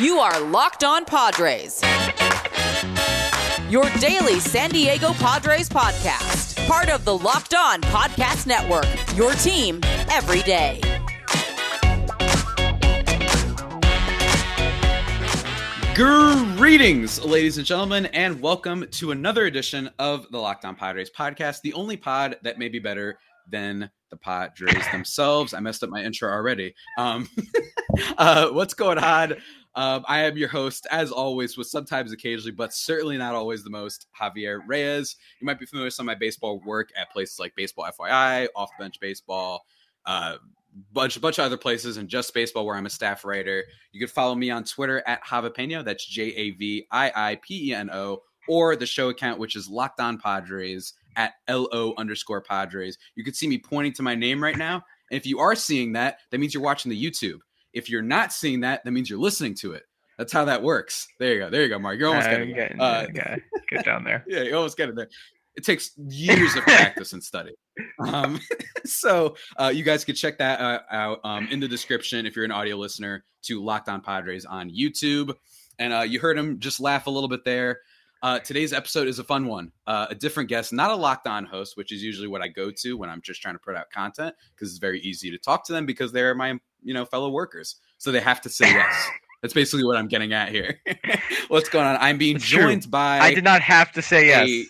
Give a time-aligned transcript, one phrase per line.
[0.00, 1.80] You are Locked On Padres.
[3.70, 6.66] Your daily San Diego Padres podcast.
[6.66, 8.88] Part of the Locked On Podcast Network.
[9.16, 9.78] Your team
[10.10, 10.80] every day.
[15.94, 21.60] Greetings, ladies and gentlemen, and welcome to another edition of the Locked On Padres podcast,
[21.62, 23.16] the only pod that may be better
[23.48, 25.54] than the Padres themselves.
[25.54, 26.74] I messed up my intro already.
[26.98, 27.28] Um,
[28.18, 29.34] uh, what's going on?
[29.76, 33.70] Um, I am your host, as always, with sometimes occasionally, but certainly not always the
[33.70, 35.16] most, Javier Reyes.
[35.40, 38.46] You might be familiar with some of my baseball work at places like Baseball FYI,
[38.54, 39.64] Off Bench Baseball,
[40.06, 40.36] uh,
[40.92, 43.64] bunch, bunch of other places, and Just Baseball, where I'm a staff writer.
[43.92, 45.84] You can follow me on Twitter at Javapeno.
[45.84, 49.56] That's J A V I I P E N O, or the show account, which
[49.56, 52.96] is Locked On Padres at L O underscore Padres.
[53.16, 54.84] You can see me pointing to my name right now.
[55.10, 57.38] And if you are seeing that, that means you're watching the YouTube.
[57.74, 59.82] If you're not seeing that, that means you're listening to it.
[60.18, 61.08] That's how that works.
[61.18, 61.50] There you go.
[61.50, 61.98] There you go, Mark.
[61.98, 63.06] You're almost Uh, getting, getting, uh,
[63.68, 64.24] get down there.
[64.28, 65.08] yeah, you almost get it there.
[65.56, 67.52] It takes years of practice and study.
[67.98, 68.38] Um,
[68.84, 72.44] so uh, you guys can check that uh, out um, in the description if you're
[72.44, 75.34] an audio listener to Locked On Padres on YouTube.
[75.80, 77.80] And uh, you heard him just laugh a little bit there.
[78.22, 79.72] Uh, today's episode is a fun one.
[79.88, 82.70] Uh, a different guest, not a locked on host, which is usually what I go
[82.70, 85.64] to when I'm just trying to put out content because it's very easy to talk
[85.66, 89.08] to them because they're my you know fellow workers, so they have to say yes.
[89.42, 90.80] That's basically what I'm getting at here.
[91.48, 91.98] What's going on?
[92.00, 92.62] I'm being It's true.
[92.62, 94.66] joined by I did not have to say yes.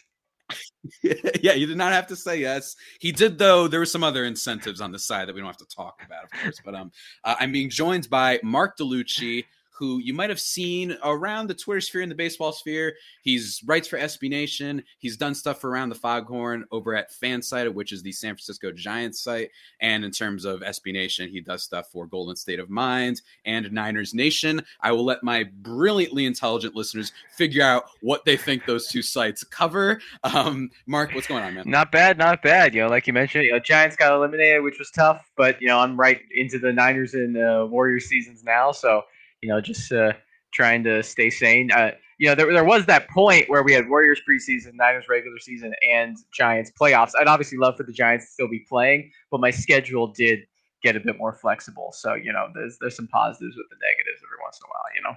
[1.42, 2.74] yeah, you did not have to say yes.
[2.98, 3.68] He did, though.
[3.68, 6.24] There were some other incentives on the side that we don't have to talk about,
[6.24, 6.56] of course.
[6.64, 6.90] But um,
[7.22, 9.44] uh, I'm being joined by Mark DeLucchi,
[9.74, 12.94] who you might have seen around the Twitter sphere and the baseball sphere.
[13.22, 14.84] He's writes for SB Nation.
[14.98, 18.70] He's done stuff for around the Foghorn over at Fansided, which is the San Francisco
[18.70, 19.50] Giants site.
[19.80, 23.70] And in terms of SB Nation, he does stuff for Golden State of Mind and
[23.72, 24.64] Niners Nation.
[24.80, 29.42] I will let my brilliantly intelligent listeners figure out what they think those two sites
[29.42, 30.00] cover.
[30.22, 31.64] Um, Mark, what's going on, man?
[31.66, 32.74] Not bad, not bad.
[32.74, 35.68] You know, like you mentioned, you know, Giants got eliminated, which was tough, but you
[35.68, 39.02] know, I'm right into the Niners and uh, Warriors seasons now, so
[39.44, 40.12] you know, just uh,
[40.54, 41.70] trying to stay sane.
[41.70, 45.38] Uh, you know, there, there was that point where we had Warriors preseason, Niners regular
[45.38, 47.10] season, and Giants playoffs.
[47.18, 50.40] I'd obviously love for the Giants to still be playing, but my schedule did
[50.82, 51.90] get a bit more flexible.
[51.92, 54.94] So you know, there's there's some positives with the negatives every once in a while.
[54.96, 55.16] You know.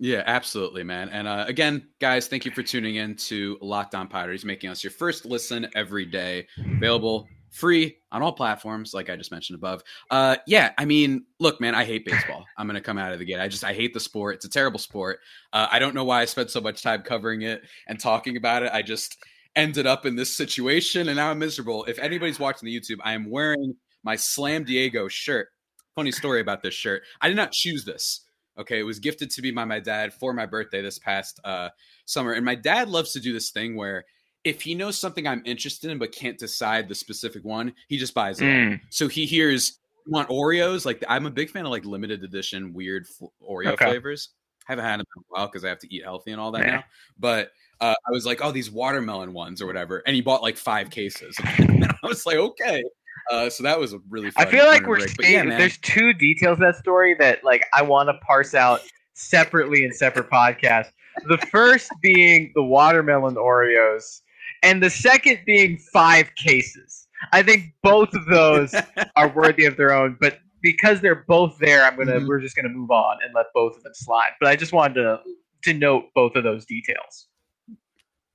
[0.00, 1.08] Yeah, absolutely, man.
[1.10, 4.82] And uh, again, guys, thank you for tuning in to Locked On Padres, making us
[4.82, 6.48] your first listen every day.
[6.58, 9.82] Available free on all platforms, like I just mentioned above.
[10.10, 12.44] Uh, yeah, I mean, look, man, I hate baseball.
[12.58, 13.38] I'm gonna come out of the gate.
[13.38, 14.36] I just I hate the sport.
[14.36, 15.20] It's a terrible sport.
[15.52, 18.64] Uh, I don't know why I spent so much time covering it and talking about
[18.64, 18.72] it.
[18.72, 19.16] I just
[19.56, 21.84] ended up in this situation, and now I'm miserable.
[21.84, 25.48] If anybody's watching the YouTube, I am wearing my Slam Diego shirt.
[25.94, 27.02] Funny story about this shirt.
[27.20, 28.22] I did not choose this.
[28.58, 31.68] Okay, it was gifted to me by my dad for my birthday this past uh,
[32.04, 34.04] summer, and my dad loves to do this thing where
[34.44, 38.14] if he knows something I'm interested in but can't decide the specific one, he just
[38.14, 38.44] buys it.
[38.44, 38.80] Mm.
[38.90, 40.84] So he hears "You want Oreos.
[40.84, 43.06] Like I'm a big fan of like limited edition weird
[43.42, 43.86] Oreo Okay.
[43.86, 44.30] flavors.
[44.68, 46.50] I haven't had them in a while because I have to eat healthy and all
[46.52, 46.84] that now.
[47.18, 47.50] But
[47.80, 50.90] uh, I was like, oh, these watermelon ones or whatever, and he bought like five
[50.90, 51.36] cases.
[51.58, 52.82] and I was like, okay.
[53.30, 54.30] Uh, so that was a really.
[54.30, 55.06] Fun, I feel like we're.
[55.20, 58.80] Yeah, there's two details of that story that like I want to parse out
[59.14, 60.92] separately in separate podcasts.
[61.26, 64.22] The first being the watermelon Oreos,
[64.64, 67.06] and the second being five cases.
[67.32, 68.74] I think both of those
[69.16, 72.26] are worthy of their own, but because they're both there, I'm gonna Mhm.
[72.26, 74.30] we're just gonna move on and let both of them slide.
[74.40, 75.20] But I just wanted to
[75.64, 77.28] to note both of those details.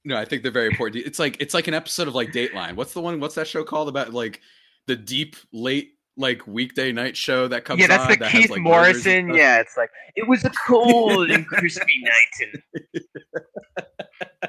[0.06, 1.06] No, I think they're very important.
[1.06, 2.76] It's like it's like an episode of like Dateline.
[2.76, 3.20] What's the one?
[3.20, 4.42] What's that show called about like
[4.88, 8.42] the deep late like weekday night show that comes yeah, that's on the that has,
[8.42, 9.34] Keith like, Morrison.
[9.34, 12.52] Yeah, it's like it was a cold and crispy night
[12.94, 14.49] and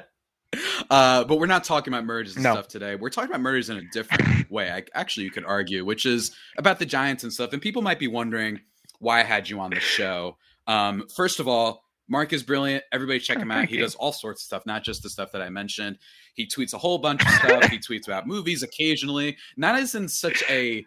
[0.89, 2.53] Uh, but we're not talking about murders and No.
[2.53, 2.95] stuff today.
[2.95, 4.69] We're talking about murders in a different way.
[4.69, 7.53] I, actually, you could argue, which is about the Giants and stuff.
[7.53, 8.59] And people might be wondering
[8.99, 10.37] why I had you on the show.
[10.67, 12.83] Um, first of all, Mark is brilliant.
[12.91, 13.69] Everybody check him out.
[13.69, 15.97] He does all sorts of stuff, not just the stuff that I mentioned.
[16.33, 17.63] He tweets a whole bunch of stuff.
[17.69, 20.85] he tweets about movies occasionally, not as in such a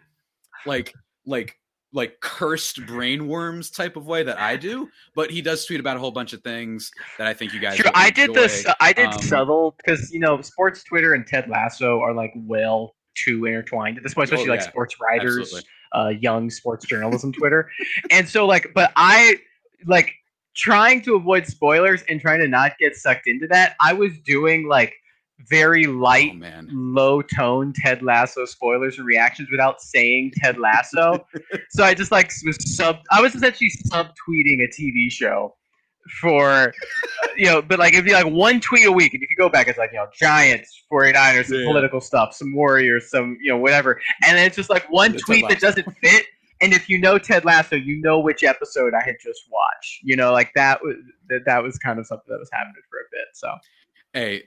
[0.67, 0.93] like
[1.25, 1.57] like
[1.95, 5.99] like cursed brainworms type of way that I do, but he does tweet about a
[5.99, 7.77] whole bunch of things that I think you guys.
[7.77, 8.47] Sure, I did enjoy.
[8.47, 12.33] the I did Um, subtle because you know sports Twitter and Ted Lasso are like
[12.35, 15.63] well too intertwined at this point, especially Oh, like sports writers,
[15.93, 17.71] uh, young sports journalism Twitter,
[18.11, 19.37] and so like, but I
[19.85, 20.11] like
[20.53, 23.75] trying to avoid spoilers and trying to not get sucked into that.
[23.79, 24.93] I was doing like
[25.49, 26.69] very light, Oh man.
[26.71, 31.25] low tone Ted Lasso spoilers and reactions without saying Ted Lasso.
[31.69, 32.99] so I just like was sub.
[33.11, 35.55] I was essentially subtweeting a TV show
[36.21, 36.73] for
[37.35, 39.49] you know, but like it'd be like one tweet a week, and if you go
[39.49, 41.65] back, it's like you know, Giants, 49ers, some Yeah.
[41.65, 45.21] political stuff, some Warriors, some you know, whatever, and then it's just like one Ted
[45.25, 46.25] tweet that doesn't fit.
[46.61, 49.99] And if you know Ted Lasso, you know which episode I had just watched.
[50.03, 50.95] You know, like that was
[51.29, 53.27] that, that was kind of something that was happening for a bit.
[53.33, 53.49] So
[54.13, 54.43] Hey,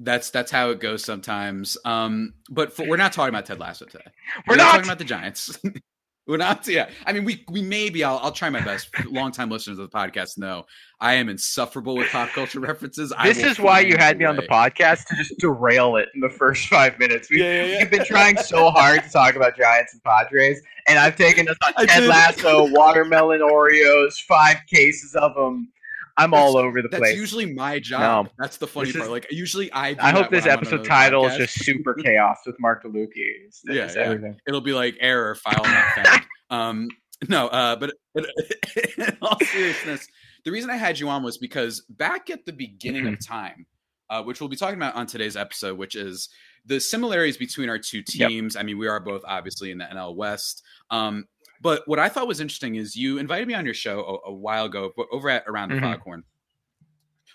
[0.00, 1.76] that's that's how it goes sometimes.
[1.84, 4.04] Um, but for, we're not talking about Ted Lasso today.
[4.48, 4.70] we're not not.
[4.72, 5.58] talking about the Giants.
[6.26, 6.66] we're not.
[6.66, 8.88] Yeah, I mean, we we maybe I'll I'll try my best.
[9.06, 10.64] Longtime listeners of the podcast know
[11.00, 13.12] I am insufferable with pop culture references.
[13.22, 16.30] This is why you had me on the podcast to just derail it in the
[16.30, 17.30] first five minutes.
[17.30, 17.78] We, Yeah, yeah, yeah.
[17.80, 21.56] We've been trying so hard to talk about Giants and Padres, and I've taken us
[21.66, 22.08] on I Ted did.
[22.08, 25.70] Lasso, watermelon Oreos, five cases of them.
[26.16, 27.10] I'm all over the That's place.
[27.12, 28.26] That's usually my job.
[28.26, 28.32] No.
[28.38, 29.10] That's the funny This is- part.
[29.10, 29.96] Like usually I.
[30.00, 32.84] I hope this when I'm on episode another title is just super chaos with Mark
[32.84, 33.08] DeLucchi.
[33.46, 34.32] It's, Yeah, it's yeah.
[34.46, 36.22] It'll be like error file not found.
[36.50, 36.88] um,
[37.28, 38.26] no, uh, but, but
[38.98, 40.06] in all seriousness,
[40.44, 43.14] the reason I had you on was because back at the beginning Mm-hmm.
[43.14, 43.66] of time,
[44.08, 46.28] uh, which we'll be talking about on today's episode, which is
[46.66, 48.28] the similarities between our two Yep.
[48.28, 48.56] teams.
[48.56, 50.62] I mean, we are both obviously in the NL West.
[50.90, 51.26] Um,
[51.60, 54.32] but what I thought was interesting is you invited me on your show a, a
[54.32, 55.80] while ago, but over at Around the Mhm.
[55.82, 56.24] Foghorn,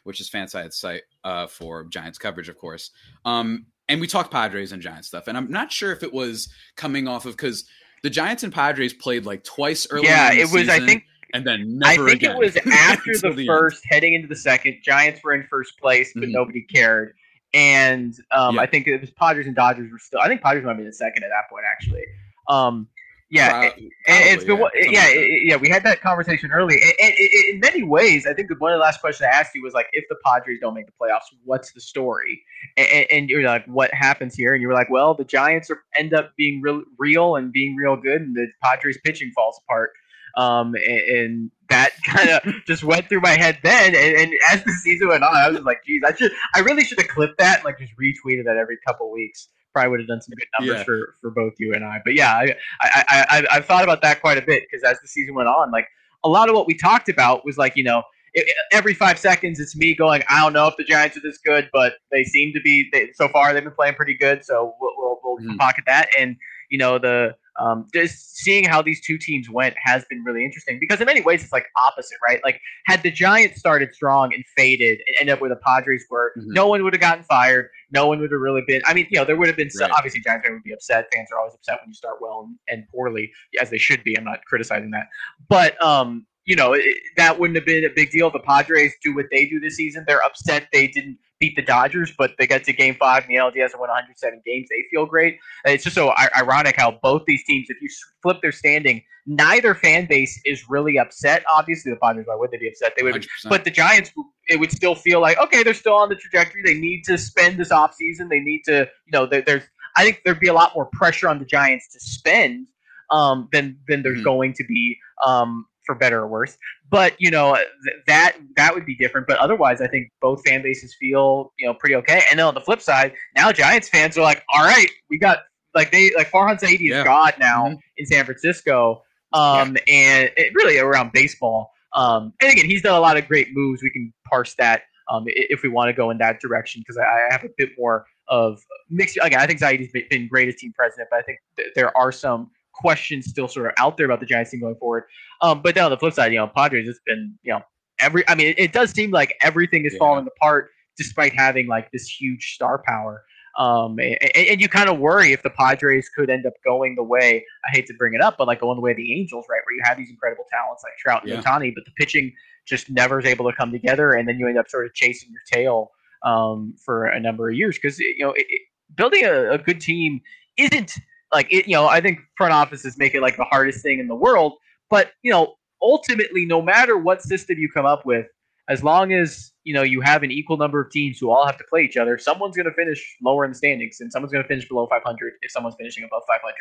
[0.03, 2.91] which is Fanside's site uh, for Giants coverage, of course.
[3.25, 5.27] Um, and we talked Padres and Giants stuff.
[5.27, 7.65] And I'm not sure if it was coming off of because
[8.03, 10.09] the Giants and Padres played like twice earlier.
[10.09, 10.69] Yeah, the it was.
[10.69, 11.03] I think.
[11.33, 13.45] and then I think again it was after the end.
[13.47, 14.77] first, heading into the second.
[14.83, 16.31] Giants were in first place, but Mhm.
[16.31, 17.13] nobody cared.
[17.53, 18.61] And um, Yeah.
[18.61, 20.19] I think it was Padres and Dodgers were still.
[20.19, 22.03] I think Padres might be in second at that point, actually.
[22.47, 22.87] Um,
[23.29, 23.71] yeah,
[24.07, 25.55] it's probably, been yeah, like yeah.
[25.55, 29.01] We had that conversation early, in many ways, I think the one of the last
[29.01, 31.81] questions I asked you was like, if the Padres don't make the playoffs, what's the
[31.81, 32.41] story?
[32.77, 34.53] And, and- and you're like, what happens here?
[34.53, 37.75] And you were like, well, the Giants are, end up being real, real and being
[37.75, 39.91] real good, and the Padres pitching falls apart.
[40.37, 43.95] Um, and, and that kind of just went through my head then.
[43.95, 46.83] And, and as the season went on, I was like, geez, I should, I really
[46.83, 49.47] should have clipped that and like just retweeted that every couple weeks.
[49.75, 50.83] Probably would have done some good numbers Yeah.
[50.85, 51.99] for, for both you and I.
[52.05, 55.01] But yeah, I, I, I, I I've thought about that quite a bit because as
[55.01, 55.87] the season went on, like
[56.23, 58.01] a lot of what we talked about was like, you know,
[58.37, 61.21] i i- every five seconds it's me going, I don't know if the Giants are
[61.21, 62.87] this good, but they seem to be.
[62.93, 65.57] They, so far, they've been playing pretty good, so we'll we'll, we'll Mhm.
[65.57, 66.07] pocket that.
[66.17, 66.37] And
[66.69, 70.77] you know, the um, just seeing how these two teams went has been really interesting
[70.79, 72.39] because in many ways it's like opposite, right?
[72.45, 76.31] Like had the Giants started strong and faded and ended up where the Padres were,
[76.37, 76.43] Mhm.
[76.47, 77.69] no one would have gotten fired.
[77.91, 78.81] No one would have really been.
[78.85, 79.97] I mean, you know, there would have been some, Right.
[79.97, 81.07] obviously Giants fans would be upset.
[81.13, 84.17] Fans are always upset when you start well and, and poorly, as they should be.
[84.17, 85.07] I'm not criticizing that,
[85.49, 86.83] but um, you know, it,
[87.17, 88.29] that wouldn't have been a big deal.
[88.29, 90.03] The Padres do what they do this season.
[90.07, 93.35] They're upset they didn't beat the Dodgers, but they got to Game Five in the
[93.35, 94.67] LDS and won 107 games.
[94.69, 95.37] They feel great.
[95.65, 97.89] It's just so ironic how both these teams, if you
[98.21, 101.43] flip their standing, neither fan base is really upset.
[101.53, 102.93] Obviously, the Padres, why would they be upset?
[102.97, 103.49] They would 100%.
[103.49, 104.11] but the Giants,
[104.47, 106.61] it would still feel like okay, they're still on the trajectory.
[106.63, 108.29] They need to spend this offseason.
[108.29, 109.63] They need to, you know, there's.
[109.97, 112.67] I think there'd be a lot more pressure on the Giants to spend
[113.11, 114.23] um, than than there's Mhm.
[114.25, 116.57] going to be um, for better or worse.
[116.89, 119.27] But you know th- that that would be different.
[119.27, 122.23] But otherwise, I think both fan bases feel you know pretty okay.
[122.29, 125.39] And then on the flip side, now Giants fans are like, all right, we got
[125.73, 127.03] like they like Farhan Zaidi is Yeah.
[127.03, 127.77] God now Mhm.
[127.97, 129.03] in San Francisco,
[129.33, 131.71] um, and it, really around baseball.
[131.93, 133.81] Um, and again, he's done a lot of great moves.
[133.81, 137.03] We can parse that um, if we want to go in that direction because I,
[137.03, 139.17] I have a bit more of mixed.
[139.21, 141.95] Again, I think Zaidi's been- been great as team president, but I think th- there
[141.95, 145.03] are some questions still sort of out there about the Giants team going forward.
[145.41, 147.61] Um, but then on the flip side, you know, Padres, it's been you know
[147.99, 148.27] every.
[148.27, 149.99] I mean, it, it does seem like everything is Yeah.
[149.99, 153.23] falling apart despite having like this huge star power.
[153.57, 157.03] Um, and, and you kind of worry if the Padres could end up going the
[157.03, 159.45] way I hate to bring it up, but like going the way of the Angels,
[159.49, 161.41] right, where you have these incredible talents like Trout and Yeah.
[161.41, 162.33] Ohtani, but the pitching
[162.65, 165.29] just never is able to come together, and then you end up sort of chasing
[165.31, 165.91] your tail
[166.23, 168.61] um, for a number of years because you know it, it,
[168.95, 170.19] building a, a good team
[170.57, 170.93] isn't
[171.33, 171.67] like it.
[171.67, 174.53] You know, I think front offices make it like the hardest thing in the world,
[174.89, 178.27] but you know, ultimately, no matter what system you come up with,
[178.67, 181.57] as long as you know you have an equal number of teams who all have
[181.57, 184.43] to play each other, someone's going to finish lower in the standings, and someone's going
[184.43, 186.53] to finish below 500 if someone's finishing above 500.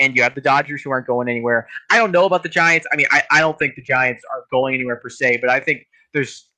[0.00, 1.68] And you have the Dodgers who aren't going anywhere.
[1.90, 2.86] I don't know about the Giants.
[2.92, 5.60] I mean, I, I don't think the Giants are going anywhere per se, but I
[5.60, 6.48] think there's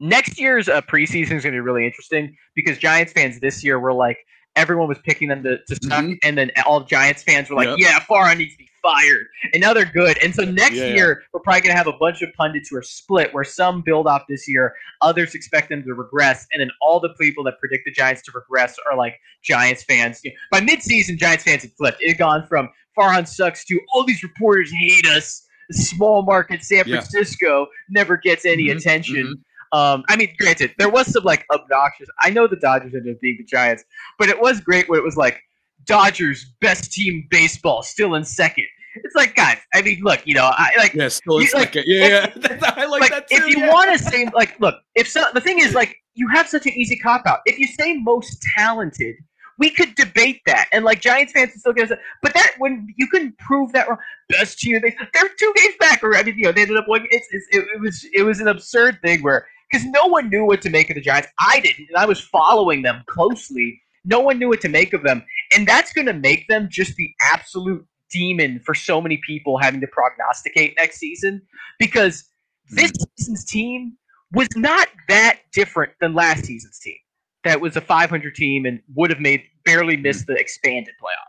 [0.00, 3.80] next year's uh, preseason is going to be really interesting because Giants fans this year
[3.80, 4.18] were like
[4.58, 6.18] everyone was picking them to, to suck, Mhm.
[6.22, 7.78] and then all Giants fans were like, Yep.
[7.78, 10.18] "Yeah, Farhan needs to be fired," and now they're good.
[10.22, 10.94] And so next Yeah, yeah.
[10.94, 14.06] year we're probably gonna have a bunch of pundits who are split, where some build
[14.06, 17.84] off this year, others expect them to regress, and then all the people that predict
[17.84, 20.20] the Giants to regress are like Giants fans.
[20.50, 22.02] By midseason, Giants fans had flipped.
[22.02, 25.44] It had gone from Farhan sucks to all these reporters hate us.
[25.70, 27.00] Small market San Yeah.
[27.00, 29.44] Francisco never gets any Mhm, attention.
[29.72, 32.08] Um, I mean, granted, there was some like obnoxious.
[32.20, 33.84] I know the Dodgers ended up being the Giants,
[34.18, 35.40] but it was great when it was like
[35.84, 38.66] Dodgers best team baseball still in second.
[39.04, 41.74] It's like, guys, I mean, look, you know, I like Yeah, still You- a like,
[41.74, 41.84] second.
[41.86, 42.58] yeah, yeah.
[42.76, 43.36] I like, like that too.
[43.36, 43.72] if you yeah.
[43.72, 46.72] want to say like look if so the thing is like you have such an
[46.72, 49.14] easy cop out if you say most talented
[49.58, 52.88] we could debate that and like giants fans would still get us but that when
[52.96, 53.98] you can prove that wrong
[54.30, 56.86] best team they, they're two games back or i mean you know they ended up
[56.88, 60.28] winning it's, it's it, it was it was an absurd thing where because no one
[60.28, 63.80] knew what to make of the giants i didn't and i was following them closely
[64.04, 66.94] no one knew what to make of them and that's going to make them just
[66.96, 71.42] the absolute demon for so many people having to prognosticate next season
[71.78, 72.24] because
[72.70, 73.04] this hmm.
[73.16, 73.96] season's team
[74.32, 76.96] was not that different than last season's team.
[77.44, 81.27] That was a 500 team and would have made barely missed the expanded playoffs.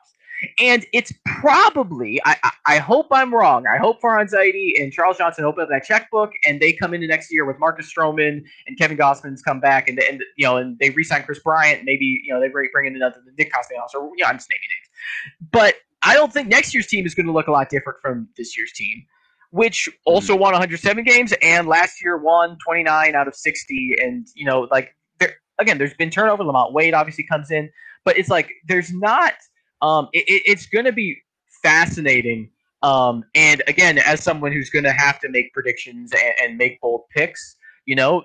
[0.59, 3.65] And it's probably, I, I, I hope I'm wrong.
[3.67, 7.07] I hope Farhan Zaidi and Charles Johnson open up that checkbook and they come into
[7.07, 10.77] next year with Marcus Stroman and Kevin Gausman's come back and, and you know and
[10.79, 11.83] they re-sign Kris Bryant.
[11.83, 14.49] Maybe you know they bring bring in another Nick Castellanos or you know I'm just
[14.49, 15.49] naming names.
[15.51, 18.29] But I don't think next year's team is going to look a lot different from
[18.37, 19.05] this year's team
[19.51, 20.41] which also hmm.
[20.41, 24.95] won 107 games and last year won 29 out of 60 and you know like
[25.19, 27.69] there again there's been turnover LaMonte Wade obviously comes in
[28.05, 29.33] but it's like there's not
[29.81, 31.17] um it, it- it's going to be
[31.63, 32.49] fascinating
[32.83, 36.79] um and again as someone who's going to have to make predictions and, and make
[36.81, 37.55] bold picks
[37.85, 38.23] you know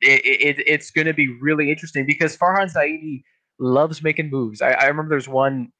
[0.00, 3.22] it, it's going to be really interesting because farhan zaidi
[3.58, 4.62] loves making moves.
[4.62, 5.72] I, I remember there's one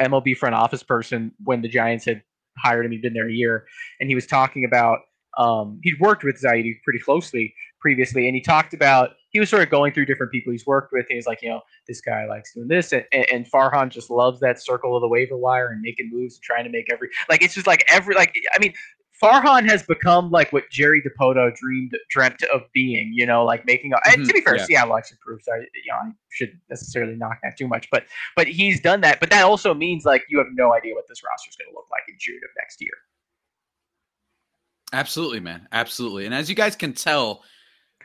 [0.00, 2.22] mlb front office person when the giants had
[2.58, 3.66] hired him he'd been there a year
[4.00, 5.00] and he was talking about
[5.38, 9.62] um, he'd worked with Zaidi pretty closely previously, and he talked about he was sort
[9.62, 11.04] of going through different people he's worked with.
[11.10, 14.62] He's like, you know, this guy likes doing this, and, and Farhan just loves that
[14.62, 17.52] circle of the waiver wire and making moves and trying to make every like it's
[17.52, 18.72] just like every like I mean.
[19.22, 23.94] Farhan has become like what Jerry Dipoto dreamed dreamt of being, you know, like making.
[23.94, 24.64] A, and to be Mhm, fair, yeah.
[24.66, 25.44] Seattle actually proved.
[25.44, 28.04] So I, you know, I shouldn't necessarily knock that too much, but
[28.36, 29.18] but he's done that.
[29.20, 31.74] But that also means like you have no idea what this roster is going to
[31.74, 32.92] look like in June of next year.
[34.92, 35.66] Absolutely, man.
[35.72, 36.26] Absolutely.
[36.26, 37.42] And as you guys can tell,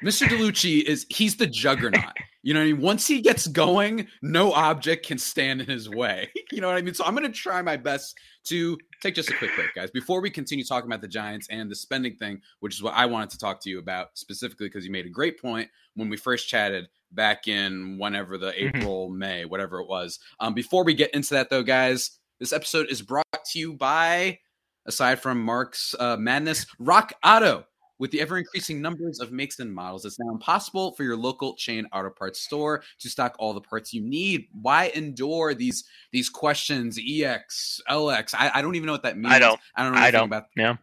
[0.03, 0.27] Mr.
[0.27, 2.13] DeLucchi is he's the juggernaut.
[2.43, 2.81] You know what I mean?
[2.81, 6.27] Once he gets going, no object can stand in his way.
[6.51, 6.95] You know what I mean?
[6.95, 9.91] So I'm gonna try my best to take just a quick break, guys.
[9.91, 13.05] Before we continue talking about the Giants and the spending thing, which is what I
[13.05, 16.17] wanted to talk to you about specifically because you made a great point when we
[16.17, 18.75] first chatted back in whenever the Mhm.
[18.75, 20.17] April, May, whatever it was.
[20.39, 24.39] Um, before we get into that though, guys, this episode is brought to you by
[24.87, 27.67] aside from Mark's uh, madness, Rock Auto.
[28.01, 31.53] With the ever increasing numbers of makes and models, it's now impossible for your local
[31.55, 34.47] chain auto parts store to stock all the parts you need.
[34.59, 36.97] Why endure these these questions?
[36.99, 38.33] EX, LX.
[38.35, 39.31] I, I don't even know what that means.
[39.31, 39.59] I don't.
[39.75, 40.29] I don't know I anything don't.
[40.29, 40.77] about Yeah.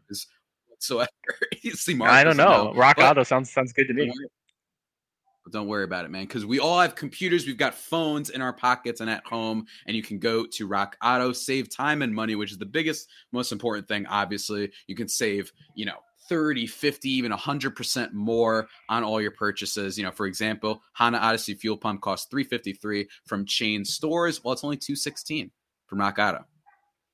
[0.69, 1.09] whatsoever.
[1.63, 2.73] You See, Mark I don't know.
[2.77, 4.13] Rock But- Auto sounds sounds good to me.
[5.45, 7.49] but don't worry about it, man, because we all have computers.
[7.49, 10.97] We've got phones in our pockets and at home, and you can go to Rock
[11.03, 14.07] Auto, save time and money, which is the biggest, most important thing.
[14.07, 15.97] Obviously, you can save, you know,
[16.29, 19.97] 30, 50, even 100% more on all your purchases.
[19.99, 24.43] You know, for example, Honda Odyssey fuel pump costs 353 from chain stores.
[24.45, 25.51] Well, it's only 216
[25.87, 26.45] from Rock Auto.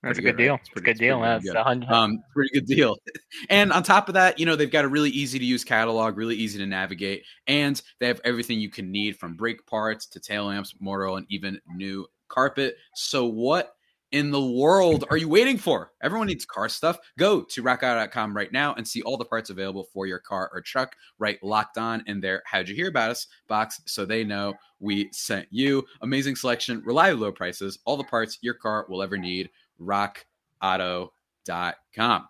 [0.02, 0.52] That's a good good, deal.
[0.52, 0.60] right?
[0.60, 1.18] It's It's a good deal.
[1.18, 1.56] pretty That's good.
[1.56, 1.90] a hundred.
[1.90, 2.96] Um, pretty good deal.
[3.48, 6.18] and on top of that, you know, they've got a really easy to use catalog,
[6.18, 10.20] really easy to navigate, and they have everything you can need from brake parts to
[10.20, 12.76] tail lamps, motor oil, and even new carpet.
[12.94, 13.76] So what
[14.12, 15.92] in the world are you waiting for?
[16.02, 16.98] Everyone needs car stuff.
[17.18, 20.60] Go to rockauto.com right now and see all the parts available for your car or
[20.60, 24.54] truck right locked on in their how'd you hear about us box so they know
[24.80, 25.84] we sent you.
[26.02, 29.50] Amazing selection, reliable low prices, all the parts your car will ever need.
[29.80, 32.28] rockauto.com.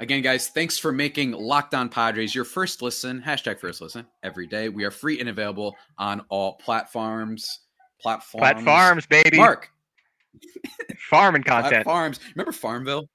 [0.00, 4.46] Again, guys, thanks for making Locked On Padres your first listen, hashtag first listen every
[4.46, 4.68] day.
[4.68, 7.60] We are free and available on all platforms.
[8.00, 8.42] Platforms.
[8.42, 9.36] Platforms, baby.
[9.36, 9.70] Mark,
[11.10, 11.84] Farming content.
[11.84, 12.20] Farms.
[12.34, 13.08] Remember Farmville?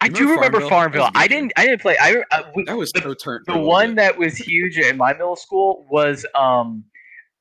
[0.00, 0.68] I Remember do remember Farmville?
[0.68, 1.02] Farmville.
[1.04, 1.52] That was a I didn't.
[1.56, 1.96] I didn't play.
[2.00, 3.44] I uh, we, That was the, so turned.
[3.46, 6.84] the one that was huge in my middle school was um,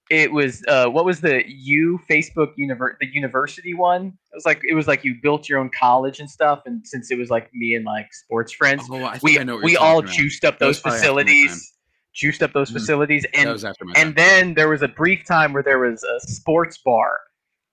[0.10, 4.08] it was uh, what was the U Facebook univer- the university one?
[4.32, 6.62] It was like it was like you built your own college and stuff.
[6.66, 9.76] And since it was like me and like sports friends, Oh, I we I we
[9.76, 10.12] all about.
[10.12, 11.26] juiced up those probably after my time.
[11.26, 11.74] facilities
[12.14, 12.74] juiced up those Mhm.
[12.74, 15.78] facilities, that and was after my and then there was a brief time where there
[15.80, 17.20] was a sports bar,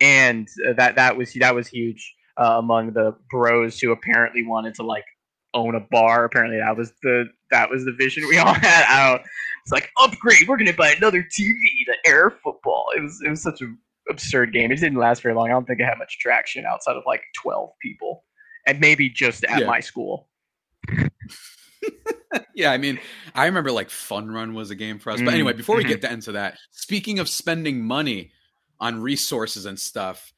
[0.05, 4.75] and uh, that that was that was huge uh, among the bros who apparently wanted
[4.75, 5.05] to like
[5.55, 6.25] own a bar.
[6.25, 8.85] Apparently, that was the that was the vision we all had.
[9.13, 9.23] Don't,
[9.65, 10.47] it's like upgrade.
[10.47, 11.55] We're gonna buy another TV
[11.87, 12.87] to air football.
[12.97, 13.79] It was it was such an
[14.11, 14.71] absurd game.
[14.71, 15.47] It didn't last very long.
[15.47, 18.25] I don't think it had much traction outside of like twelve people,
[18.67, 19.67] and maybe just at Yeah.
[19.67, 20.29] my school.
[22.55, 22.99] yeah, I mean,
[23.35, 25.21] I remember like Fun Run was a game for us.
[25.21, 25.89] But Mm, anyway, before we mhm.
[25.89, 28.33] get to, into that, speaking of spending money
[28.81, 30.33] on resources and stuff,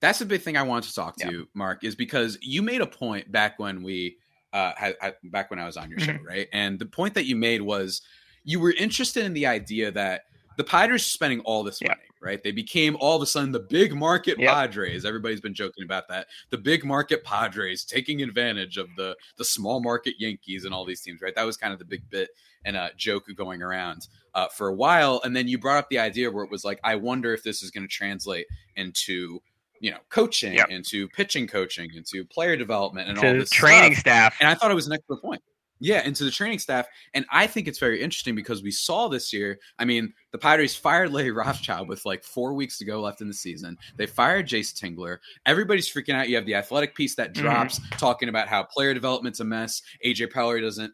[0.00, 1.30] that's the big thing I wanted to talk to Yeah.
[1.32, 4.16] you, Mark, is because you made a point back when we
[4.54, 6.24] uh had, had- back when I was on your show, Mhm.
[6.24, 6.48] right?
[6.52, 8.00] And the point that you made was
[8.44, 10.22] you were interested in the idea that
[10.56, 11.88] the Padres are spending all this Yeah.
[11.88, 12.42] money, right?
[12.42, 14.52] They became all of a sudden the big market Yep.
[14.52, 15.04] Padres.
[15.04, 16.26] Everybody's been joking about that.
[16.50, 21.00] The big market Padres taking advantage of the the small market Yankees and all these
[21.00, 21.34] teams, right?
[21.34, 22.30] That was kind of the big bit
[22.64, 25.20] and a joke going around uh, for a while.
[25.24, 27.62] And then you brought up the idea where it was like, I wonder if this
[27.62, 28.46] is going to translate
[28.76, 29.40] into
[29.80, 30.70] you know coaching, Yep.
[30.70, 34.00] into pitching coaching, into player development, and all To this training stuff.
[34.00, 34.36] staff.
[34.40, 35.42] And I thought it was an excellent point.
[35.80, 36.86] Yeah, into the training staff.
[37.14, 39.58] And I think it's very interesting because we saw this year.
[39.78, 43.28] I mean, the Padres fired Larry Rothschild with like four weeks to go left in
[43.28, 43.76] the season.
[43.96, 45.18] They fired Jayce Tingler.
[45.46, 46.28] Everybody's freaking out.
[46.28, 47.42] You have the athletic piece that Mhm.
[47.42, 49.82] drops talking about how player development's a mess.
[50.04, 50.92] AJ Preller doesn't.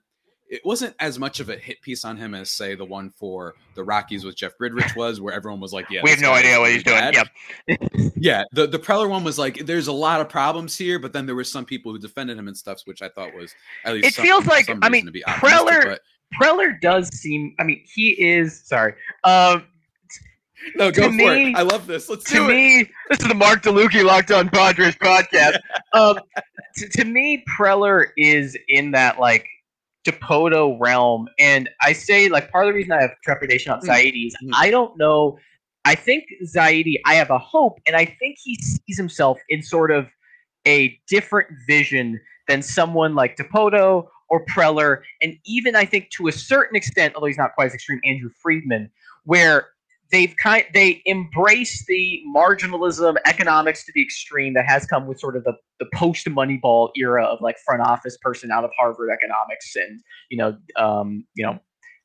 [0.49, 3.55] It wasn't as much of a hit piece on him as, say, the one for
[3.75, 6.61] the Rockies with Jeff Bridich was, where everyone was like, "Yeah, we have no idea
[6.61, 7.13] what he's doing.
[7.13, 7.29] Yep.
[8.17, 11.27] Yeah, the the Preller one was like, there's a lot of problems here, but then
[11.27, 14.07] there were some people who defended him and stuff, which I thought was at least
[14.09, 16.01] It some- feels like- I mean, Preller- but-
[16.41, 17.55] Preller does seem.
[17.59, 18.63] I mean, he is.
[18.67, 18.95] Sorry.
[19.25, 19.65] Um,
[20.77, 21.57] no, go for me- it.
[21.57, 22.09] I love this.
[22.09, 22.49] Let's to do it.
[22.49, 25.59] me, this is the Mark DeLucchi Locked On Padres podcast.
[25.93, 26.19] um,
[26.77, 29.47] to, to me, Preller is in that like
[30.05, 33.89] Dipoto realm, and I say like part of the reason I have trepidation on Mm.
[33.89, 34.51] Zaidi is Mm.
[34.55, 35.39] I don't know.
[35.85, 39.91] I think Zaidi, I have a hope, and I think he sees himself in sort
[39.91, 40.09] of
[40.67, 46.33] a different vision than someone like Dipoto or Preller, and even I think to a
[46.33, 48.91] certain extent, although he's not quite as extreme, Andrew Friedman,
[49.25, 49.69] where
[50.11, 55.37] they've kind they embrace the marginalism economics to the extreme that has come with sort
[55.37, 59.75] of the, the post Moneyball era of like front office person out of Harvard economics
[59.77, 61.59] and you know um, you know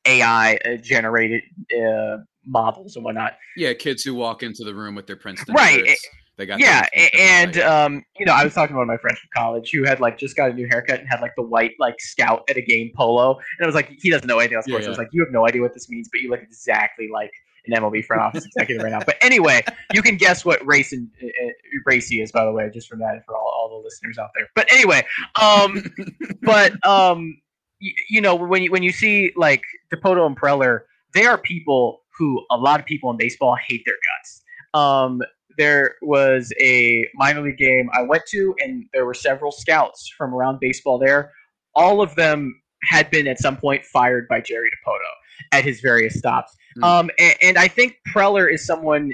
[0.06, 1.42] AI uh, generated
[1.76, 3.36] uh, models and whatnot.
[3.56, 6.86] Yeah, kids who walk into the room with their Princeton Right, shirts, They got yeah,
[7.18, 9.84] and um, you know, I was talking to one of my friends from college who
[9.84, 12.56] had like just got a new haircut and had like the white like scout at
[12.56, 14.66] a game polo, and I was like, he doesn't know anything else.
[14.66, 16.30] Of Yeah, course, I was like, you have no idea what this means, but you
[16.30, 17.30] look exactly like
[17.66, 19.00] an MLB front office executive right now.
[19.04, 21.50] But anyway, you can guess what race and uh, uh,
[21.86, 24.30] race he is, by the way, just from that, for all, all the listeners out
[24.34, 24.48] there.
[24.54, 25.06] But anyway,
[25.40, 25.84] um,
[26.42, 27.40] but um,
[27.80, 30.80] you, you know, when you when you see like Dipoto and Preller,
[31.14, 34.42] they are people who a lot of people in baseball hate their guts.
[34.74, 35.20] Um,
[35.58, 40.34] there was a minor league game I went to, and there were several scouts from
[40.34, 41.32] around baseball there.
[41.74, 45.19] All of them had been at some point fired by Jerry Dipoto
[45.52, 46.54] at his various stops.
[46.76, 46.84] Hmm.
[46.84, 49.12] Um, and, and I think Preller is someone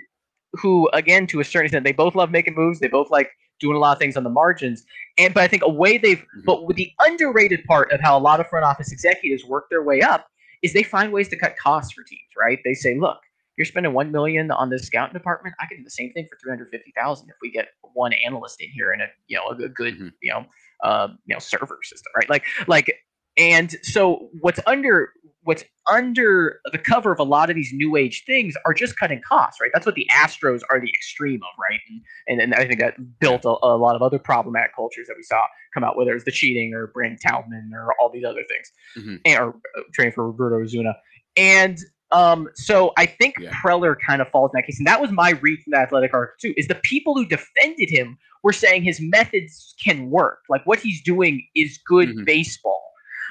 [0.53, 2.81] who, again, to a certain extent, they both love making moves.
[2.81, 4.85] They both like doing a lot of things on the margins.
[5.19, 8.21] And but I think a way they've, but with the underrated part of how a
[8.21, 10.27] lot of front office executives work their way up
[10.63, 12.21] is they find ways to cut costs for teams.
[12.39, 12.59] Right?
[12.65, 13.19] They say, look,
[13.57, 15.55] you're spending one million on this scouting department.
[15.61, 18.13] I can do the same thing for three hundred fifty thousand if we get one
[18.13, 20.13] analyst in here and a you know a good, Mhm.
[20.21, 20.45] you know
[20.85, 22.29] uh, you know server system, right?
[22.29, 22.95] Like like
[23.37, 28.25] and so what's under what's under the cover of a lot of these new age
[28.27, 29.71] things are just cutting costs, right?
[29.73, 31.79] That's what the Astros are the extreme of, right?
[31.89, 35.15] And and, and I think that built a, a lot of other problematic cultures that
[35.17, 38.43] we saw come out, whether it's the cheating or Brandon Taubman or all these other
[38.49, 38.73] things,
[39.07, 39.21] Mhm.
[39.25, 40.97] and, or uh, training for Roberto Osuna.
[41.37, 41.79] And
[42.13, 43.51] um, so I think Yeah.
[43.53, 46.13] Preller kind of falls in that case, and that was my read from the athletic
[46.15, 46.55] article too.
[46.57, 51.03] Is the people who defended him were saying his methods can work, like what he's
[51.03, 52.25] doing is good Mhm.
[52.25, 52.83] baseball.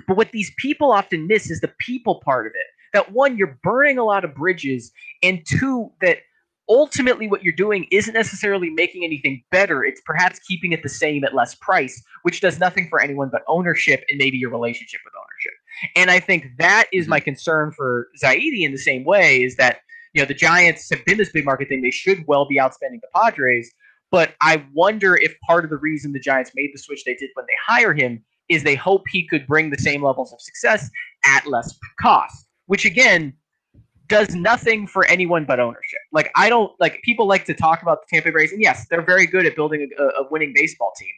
[0.07, 2.67] But what these people often miss is the people part of it.
[2.93, 6.19] That one, you're burning a lot of bridges, and two, that
[6.69, 9.83] ultimately what you're doing isn't necessarily making anything better.
[9.83, 13.43] It's perhaps keeping it the same at less price, which does nothing for anyone but
[13.47, 15.53] ownership and maybe your relationship with ownership.
[15.95, 17.25] And I think that is my mm-hmm.
[17.25, 19.79] concern for Zaidi in the same way is that,
[20.13, 21.81] you know, the Giants have been this big market thing.
[21.81, 23.71] They should well be outspending the Padres.
[24.11, 27.31] But I wonder if part of the reason the Giants made the switch they did
[27.33, 30.89] when they hire him is they hope he could bring the same levels of success
[31.25, 33.33] at less cost, which again
[34.07, 35.99] does nothing for anyone but ownership.
[36.11, 38.87] Like I don't like people like to talk about the Tampa Bay Rays, and yes,
[38.89, 41.11] they're very good at building a, a winning baseball team.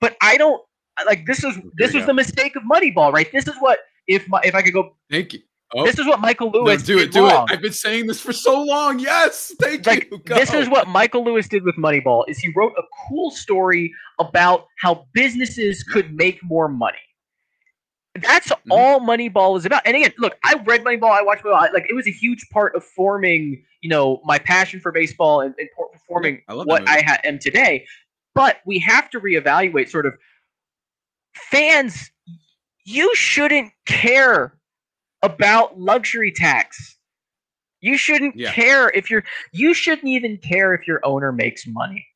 [0.00, 0.60] But I don't
[1.06, 2.08] like this is this was go.
[2.08, 3.30] the mistake of Moneyball, right?
[3.32, 5.40] This is what if my if I could go Thank you.
[5.74, 5.84] Oh.
[5.86, 7.46] This is what Michael Lewis no, do it, do wrong.
[7.48, 7.54] it.
[7.54, 8.98] I've been saying this for so long.
[8.98, 10.18] Yes, thank like, you.
[10.18, 10.34] Go.
[10.34, 12.24] This is what Michael Lewis did with Moneyball.
[12.28, 16.98] Is he wrote a cool story about how businesses could make more money.
[18.14, 18.72] That's mm-hmm.
[18.72, 19.82] all Moneyball is about.
[19.86, 21.10] And again, look, I read Moneyball.
[21.10, 21.72] I watched Moneyball.
[21.72, 25.54] Like it was a huge part of forming, you know, my passion for baseball and,
[25.58, 25.68] and
[26.06, 27.86] forming I what I ha- am today.
[28.34, 30.14] But we have to reevaluate sort of
[31.34, 32.10] fans.
[32.84, 34.58] You shouldn't care
[35.22, 36.96] about luxury tax.
[37.80, 38.52] You shouldn't yeah.
[38.52, 39.24] care if you're.
[39.52, 42.06] You shouldn't even care if your owner makes money.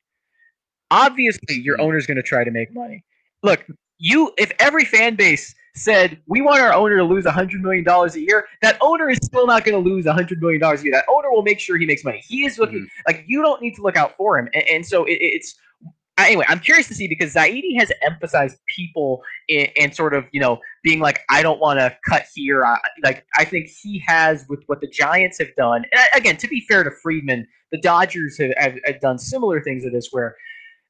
[0.91, 1.85] Obviously, your mm-hmm.
[1.87, 3.03] owner's going to try to make money.
[3.43, 3.65] Look,
[3.97, 4.31] you.
[4.37, 8.47] If every fan base said we want our owner to lose $100 million a year,
[8.61, 10.91] that owner is still not going to lose $100 million a year.
[10.91, 12.23] That owner will make sure he makes money.
[12.25, 13.01] He is looking mm-hmm.
[13.05, 14.49] like you don't need to look out for him.
[14.53, 15.55] And, and so it, it's
[16.25, 20.59] anyway, I'm curious to see because Zaidi has emphasized people and sort of, you know,
[20.83, 22.65] being like, I don't want to cut here.
[22.65, 25.85] I, like, I think he has with what the Giants have done.
[25.91, 29.83] And again, to be fair to Friedman, the Dodgers have, have, have done similar things
[29.83, 30.35] to this where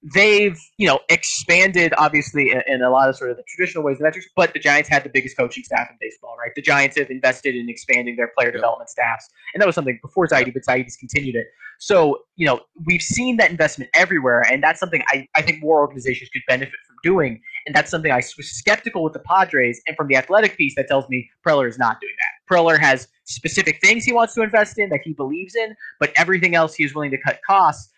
[0.03, 3.97] they've you know expanded obviously in, in, a lot of sort of the traditional ways
[3.97, 6.51] and metrics, but the Giants had the biggest coaching staff in baseball, right?
[6.55, 10.27] The Giants have invested in expanding their player development staffs, and that was something before
[10.27, 11.47] Zaidi, but Zaidi's continued it.
[11.79, 15.79] So you know we've seen that investment everywhere, and that's something I, I think more
[15.79, 19.97] organizations could benefit from doing, and that's something I was skeptical with the Padres, and
[19.97, 22.53] from the athletic piece that tells me Preller is not doing that.
[22.53, 26.55] Preller has specific things he wants to invest in that he believes in, but everything
[26.55, 27.89] else he is willing to cut costs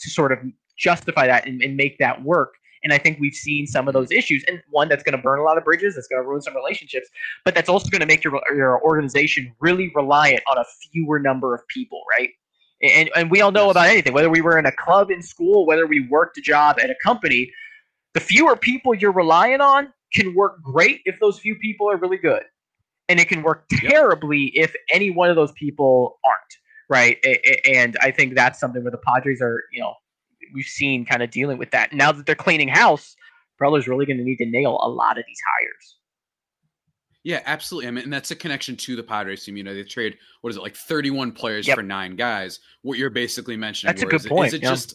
[0.00, 0.38] to sort of
[0.80, 2.54] justify that and, and make that work.
[2.82, 4.42] And I think we've seen some of those issues.
[4.48, 6.56] And one that's going to burn a lot of bridges, that's going to ruin some
[6.56, 7.08] relationships,
[7.44, 11.54] but that's also going to make your, your organization really reliant on a fewer number
[11.54, 12.30] of people, right?
[12.82, 15.66] And, and we all know about anything, whether we were in a club in school,
[15.66, 17.52] whether we worked a job at a company,
[18.14, 22.16] the fewer people you're relying on can work great if those few people are really
[22.16, 22.42] good.
[23.10, 26.54] And it can work terribly if any one of those people aren't,
[26.88, 27.18] right?
[27.68, 29.94] And I think that's something where the Padres are, you know,
[30.54, 31.92] we've seen kind of dealing with that.
[31.92, 33.16] Now that they're cleaning house,
[33.60, 35.96] Preller's really going to need to nail a lot of these hires.
[37.22, 37.88] Yeah, absolutely.
[37.88, 39.56] I mean, and that's a connection to the Padres team.
[39.56, 41.76] You know, they trade what is it like thirty-one players yep.
[41.76, 42.60] for nine guys.
[42.82, 43.94] What you're basically mentioning.
[43.94, 44.46] That's a good is point.
[44.46, 44.70] It, is it yeah.
[44.70, 44.94] just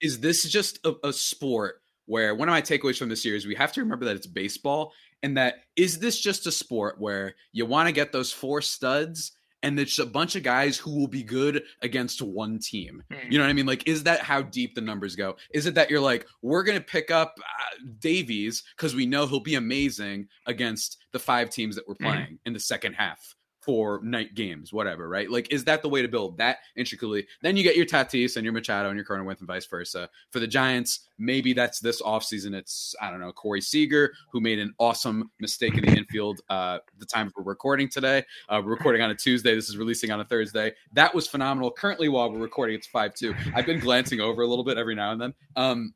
[0.00, 3.54] is this just a, a sport where one of my takeaways from the series we
[3.54, 7.64] have to remember that it's baseball and that is this just a sport where you
[7.64, 9.32] want to get those four studs
[9.64, 13.02] and it's a bunch of guys who will be good against one team.
[13.10, 13.32] Mm.
[13.32, 13.66] You know what I mean?
[13.66, 15.36] Like, is that how deep the numbers go?
[15.54, 19.26] Is it that you're like, we're going to pick up uh, Davies because we know
[19.26, 22.04] he'll be amazing against the five teams that we're hmm.
[22.04, 22.38] playing mm.
[22.44, 23.34] in the second half?
[23.64, 25.30] For night games, whatever, right?
[25.30, 27.26] Like, is that the way to build that intricately?
[27.42, 30.08] Then you get your Tatis and your Machado and your Cronenworth and vice versa.
[30.30, 32.54] For the Giants, maybe that's this offseason.
[32.54, 36.78] It's, I don't know, Corey Seager, who made an awesome mistake in the infield uh,
[36.98, 38.24] the time we're recording today.
[38.48, 39.54] Uh, we're recording on a Tuesday.
[39.54, 40.72] This is releasing on a Thursday.
[40.92, 41.70] That was phenomenal.
[41.70, 43.34] Currently, while we're recording, it's 5 2.
[43.54, 45.34] I've been glancing over a little bit every now and then.
[45.56, 45.94] Um,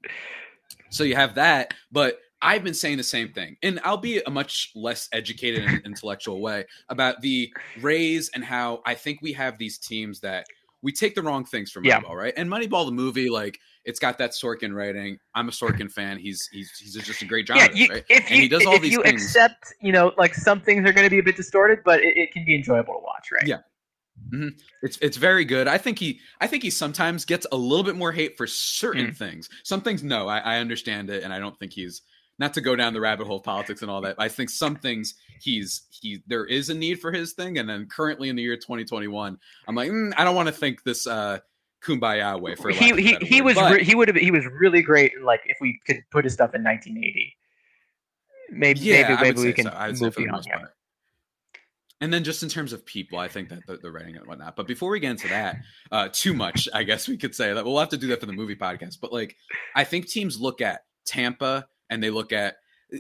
[0.91, 4.31] so you have that, but I've been saying the same thing, and I'll be a
[4.31, 9.59] much less educated and intellectual way about the Rays and how I think we have
[9.59, 10.47] these teams that
[10.81, 12.15] we take the wrong things from Moneyball, yeah.
[12.15, 12.35] right?
[12.37, 15.19] And Moneyball, the movie, like it's got that Sorkin writing.
[15.35, 16.19] I'm a Sorkin fan.
[16.19, 18.05] He's he's he's just a great job, yeah, you, right?
[18.09, 19.25] If and you, he does all if these you things.
[19.25, 22.17] accept, you know, like some things are going to be a bit distorted, but it,
[22.17, 23.47] it can be enjoyable to watch, right?
[23.47, 23.59] Yeah,
[24.31, 24.49] Mm-hmm.
[24.83, 25.69] It's it's very good.
[25.69, 29.09] I think he I think he sometimes gets a little bit more hate for certain
[29.09, 29.17] mm.
[29.17, 29.49] things.
[29.65, 32.03] Some things, no, I, I, understand it, and I don't think he's
[32.39, 34.17] not to go down the rabbit hole of politics and all that.
[34.19, 37.87] I think some things he's he there is a need for his thing, and then
[37.87, 41.39] currently in the year 2021, I'm like, mm, I don't want to think this uh
[41.83, 45.13] kumbaya way for he he, he was re- he would have he was really great.
[45.23, 47.37] Like if we could put his stuff in 1980,
[48.51, 50.05] maybe yeah, maybe maybe we can so.
[50.05, 50.47] move beyond.
[50.47, 50.65] Yeah.
[52.01, 54.55] And then just in terms of people, I think that the, the writing and whatnot.
[54.55, 55.57] But before we get into that,
[55.91, 58.27] uh, too much, I guess we could say that we'll have to do that for
[58.27, 59.01] the movie podcast.
[59.01, 59.37] But like,
[59.75, 62.57] I think teams look at Tampa and they look at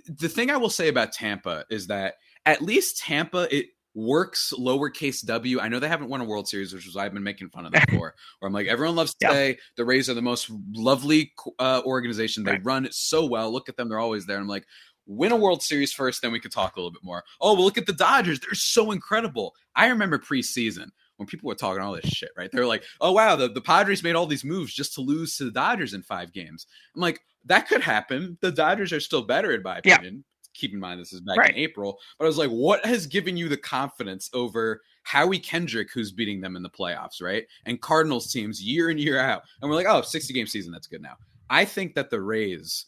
[0.07, 2.15] the thing I will say about Tampa is that
[2.47, 5.61] at least Tampa it works lowercase w.
[5.61, 7.73] I know they haven't won a World Series, which is I've been making fun of
[7.73, 8.15] them for.
[8.39, 9.33] Where I'm like, everyone loves to yeah.
[9.33, 12.45] say the Rays are the most lovely uh, organization.
[12.45, 12.65] They right.
[12.65, 13.51] run so well.
[13.51, 14.39] Look at them; they're always there.
[14.39, 14.67] I'm like,
[15.07, 17.25] win a World Series first, then we could talk a little bit more.
[17.41, 19.55] Oh, well, look at the Dodgers; they're so incredible.
[19.75, 22.51] I remember preseason when people were talking all this shit, right?
[22.53, 25.45] They're like, oh wow, the, the Padres made all these moves just to lose to
[25.45, 26.67] the Dodgers in five games.
[26.95, 28.39] I'm like, that could happen.
[28.41, 30.15] The Dodgers are still better, in my opinion.
[30.17, 30.21] Yeah.
[30.55, 31.51] Keep in mind this is back right.
[31.51, 31.99] in April.
[32.19, 36.41] But I was like, what has given you the confidence over Howie Kendrick, who's beating
[36.41, 37.45] them in the playoffs, right?
[37.65, 39.43] And Cardinals teams year in, year out.
[39.61, 41.17] And we're like, oh, 60 game season, that's good now.
[41.49, 42.87] I think that the Rays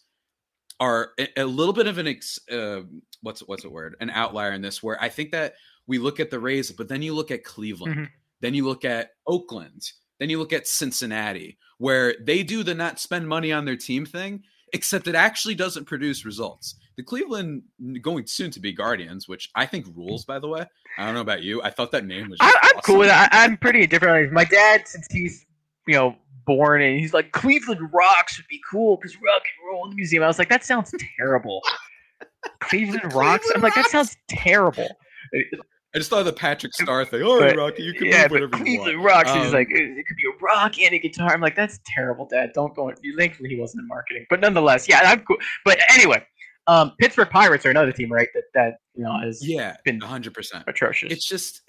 [0.81, 2.81] are a, a little bit of an ex, uh,
[3.23, 3.97] what's what's the word?
[4.01, 5.55] An outlier in this, where I think that
[5.87, 8.09] we look at the Rays, but then you look at Cleveland, Mhm.
[8.41, 13.01] then you look at Oakland, then you look at Cincinnati, where they do the not
[13.01, 16.77] spend money on their team thing, except it actually doesn't produce results.
[16.97, 17.63] The Cleveland
[18.03, 20.67] going soon to be Guardians, which I think rules, by the way.
[20.99, 21.63] I don't know about you.
[21.63, 22.39] I thought that name was.
[22.41, 23.15] I, just I'm cool with it.
[23.15, 24.33] I, I'm pretty different.
[24.33, 25.47] My dad, since he's
[25.89, 26.15] you know
[26.47, 29.97] born and he's like Cleveland rocks would be cool because rock and roll in the
[29.97, 30.23] museum.
[30.23, 31.63] I was like, that sounds terrible.
[32.61, 33.51] Cleveland rocks.
[33.55, 34.89] I'm like, that sounds terrible.
[35.95, 37.23] I just thought of the Patrick Star thing.
[37.23, 38.85] All right, But- Rocky, you can yeah, move whatever you want.
[38.85, 39.31] Cleveland rocks.
[39.33, 41.33] he's Um, like, it, it could be a rock and a guitar.
[41.33, 42.51] I'm like, that's terrible, Dad.
[42.55, 42.89] Don't go.
[42.91, 42.97] In.
[43.19, 45.39] Thankfully, he wasn't in marketing, but nonetheless, yeah, I'm cool.
[45.65, 46.25] But anyway,
[46.69, 48.29] um, Pittsburgh Pirates are another team, right?
[48.35, 50.63] That that you know has Yeah, been hundred percent.
[50.69, 51.11] atrocious.
[51.13, 51.61] It's just,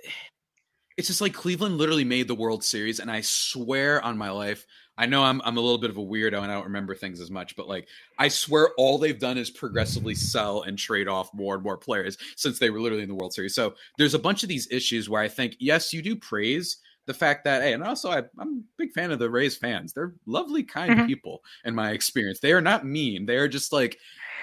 [0.98, 4.66] it's just like Cleveland literally made the World Series, and I swear on my life,
[4.98, 7.20] I know I'm I'm a little bit of a weirdo and I don't remember things
[7.20, 7.88] as much, but like
[8.20, 12.18] I swear all they've done is progressively sell and trade off more and more players
[12.36, 13.56] since they were literally in the World Series.
[13.56, 17.14] So there's a bunch of these issues where I think yes, you do praise the
[17.14, 19.94] fact that hey, and also I, I'm a big fan of the Rays fans.
[19.94, 21.08] They're lovely, kind Mhm.
[21.08, 22.40] people in my experience.
[22.40, 23.26] They are not mean.
[23.26, 23.98] They are just like.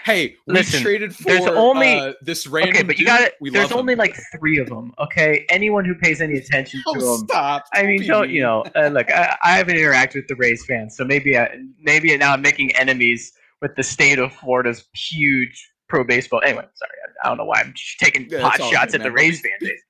[0.04, 2.76] Hey, we Listen, traded for there's only- uh, this random.
[2.76, 3.34] okay, but you got it.
[3.40, 3.78] We There's him.
[3.78, 4.92] only like three of them.
[4.98, 7.26] Okay, anyone who pays any attention to Oh, them.
[7.28, 7.64] stop!
[7.74, 8.62] I mean, don't you know?
[8.76, 12.32] Uh, look, I, I haven't interacted with the Rays fans, so maybe I, maybe now
[12.32, 16.40] I'm making enemies with the state of Florida's huge pro baseball.
[16.44, 16.90] Anyway, sorry,
[17.22, 19.12] I, I don't know why I'm taking Yeah, pot shots good, at the man.
[19.12, 19.82] Rays But fan base.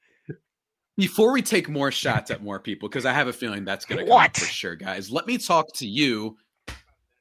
[0.99, 4.01] Before we take more shots at more people, because I have a feeling that's going
[4.01, 4.37] to come What?
[4.37, 5.11] for sure, guys.
[5.11, 6.37] Let me talk to you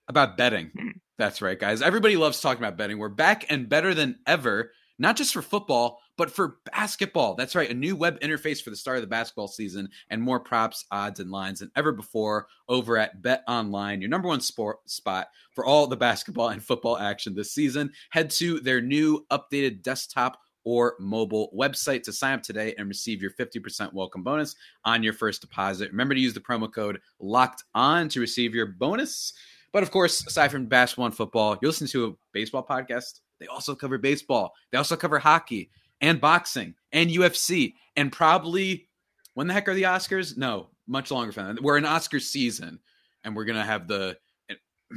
[0.09, 0.71] about betting.
[0.77, 0.89] Hmm.
[1.17, 1.81] That's right, guys.
[1.81, 2.97] Everybody loves talking about betting.
[2.97, 7.35] We're back and better than ever, not just for football, but for basketball.
[7.35, 10.39] That's right, a new web interface for the start of the basketball season and more
[10.39, 14.77] props, odds, and lines than ever before over at Bet Online, your number one sport
[14.89, 17.91] spot for all the basketball and football action this season.
[18.09, 23.21] Head to their new updated desktop or mobile website to sign up today and receive
[23.21, 24.53] your 50% welcome bonus
[24.83, 25.89] on your first deposit.
[25.91, 29.31] Remember to use the promo code locked on to receive your bonus.
[29.71, 33.21] But of course, aside from basketball and football, you listen to a baseball podcast.
[33.39, 34.51] They also cover baseball.
[34.73, 35.69] They also cover hockey
[36.01, 38.89] and boxing and UFC and probably
[39.35, 40.35] when the heck are the Oscars?
[40.35, 41.63] No, much longer from that.
[41.63, 42.79] We're in Oscar season
[43.23, 44.17] and we're gonna have the.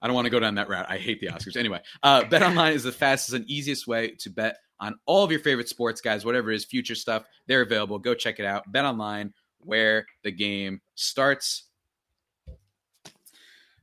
[0.00, 0.86] I don't want to go down that route.
[0.88, 1.58] I hate the Oscars.
[1.58, 5.30] Anyway, uh, Bet Online is the fastest and easiest way to bet on all of
[5.30, 6.24] your favorite sports, guys.
[6.24, 7.98] Whatever it is, future stuff, they're available.
[7.98, 8.70] Go check it out.
[8.72, 11.64] Bet Online, where the game starts.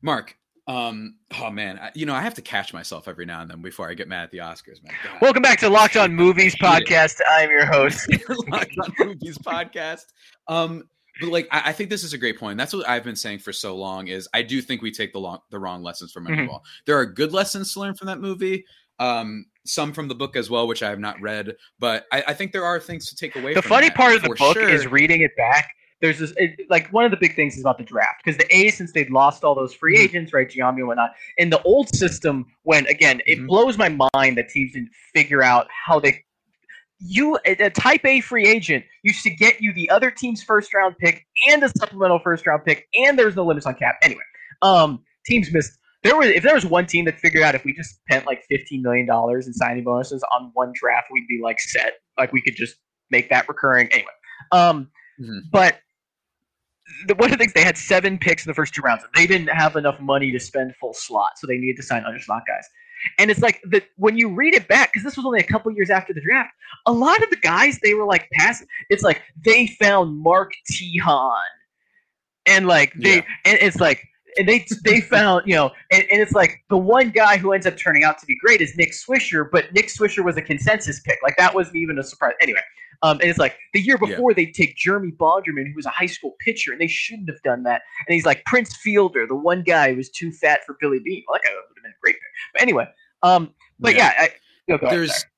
[0.02, 3.50] Mark, um, oh man, I, you know I have to catch myself every now and
[3.50, 4.94] then before I get mad at the Oscars, man.
[5.04, 5.22] God.
[5.22, 7.20] Welcome back to Locked On Movies podcast.
[7.30, 8.08] I'm your host.
[8.48, 10.06] Locked on Movies podcast.
[10.48, 10.84] Um,
[11.22, 12.58] but like I, I think this is a great point.
[12.58, 14.08] That's what I've been saying for so long.
[14.08, 16.48] Is I do think we take the long, the wrong lessons from Mhm.
[16.48, 16.62] Moneyball.
[16.86, 18.66] There are good lessons to learn from that movie.
[19.00, 21.56] Um, some from the book as well, which I have not read.
[21.80, 23.54] But I, I think there are things to take away.
[23.54, 24.70] The funny that, part of the book sure.
[24.70, 25.72] is reading it back.
[26.02, 28.56] There's this, it, like, one of the big things is about the draft because the
[28.56, 30.04] A's, since they'd lost all those free Mhm.
[30.04, 33.48] agents, right, Giambi and whatnot, in the old system, when again, it Mhm.
[33.48, 36.24] blows my mind that teams didn't figure out how they.
[37.00, 40.74] You a a type A free agent used to get you the other team's first
[40.74, 43.96] round pick and a supplemental first round pick, and there's no limits on cap.
[44.04, 44.24] Anyway,
[44.62, 45.78] um, teams missed.
[46.06, 48.44] There was if there was one team that figured out if we just spent like
[48.48, 51.94] fifteen million dollars in signing bonuses on one draft, we'd be like set.
[52.18, 52.76] Like we could just
[53.10, 53.88] make that recurring.
[53.92, 54.12] Anyway,
[54.52, 54.90] um,
[55.20, 55.40] Mhm.
[55.52, 55.80] but
[57.08, 59.04] the, one of the things they had seven picks in the first two rounds.
[59.16, 62.20] They didn't have enough money to spend full slot, so they needed to sign under
[62.20, 62.68] slot guys.
[63.18, 65.72] And it's like that when you read it back, because this was only a couple
[65.72, 66.52] years after the draft.
[66.86, 68.64] A lot of the guys they were like pass.
[68.92, 71.32] It's like they found Mark Teahen,
[72.46, 73.22] and like they, Yeah.
[73.46, 74.04] and it's like.
[74.38, 77.66] And they they found you know, and, and it's like the one guy who ends
[77.66, 81.00] up turning out to be great is Nick Swisher, but Nick Swisher was a consensus
[81.02, 81.18] pick.
[81.24, 82.34] Like that wasn't even a surprise.
[82.42, 82.60] Anyway,
[83.02, 84.10] um, and it's like the year Yeah.
[84.10, 87.42] before they take Jeremy Bonderman, who was a high school pitcher, and they shouldn't have
[87.44, 87.82] done that.
[88.08, 91.24] And he's like Prince Fielder, the one guy who was too fat for Billy Beane.
[91.28, 92.22] Well, that guy would have been a great pick.
[92.54, 92.88] But anyway,
[93.24, 94.30] um, but yeah, I,
[94.68, 95.30] no, go ahead, there's sorry.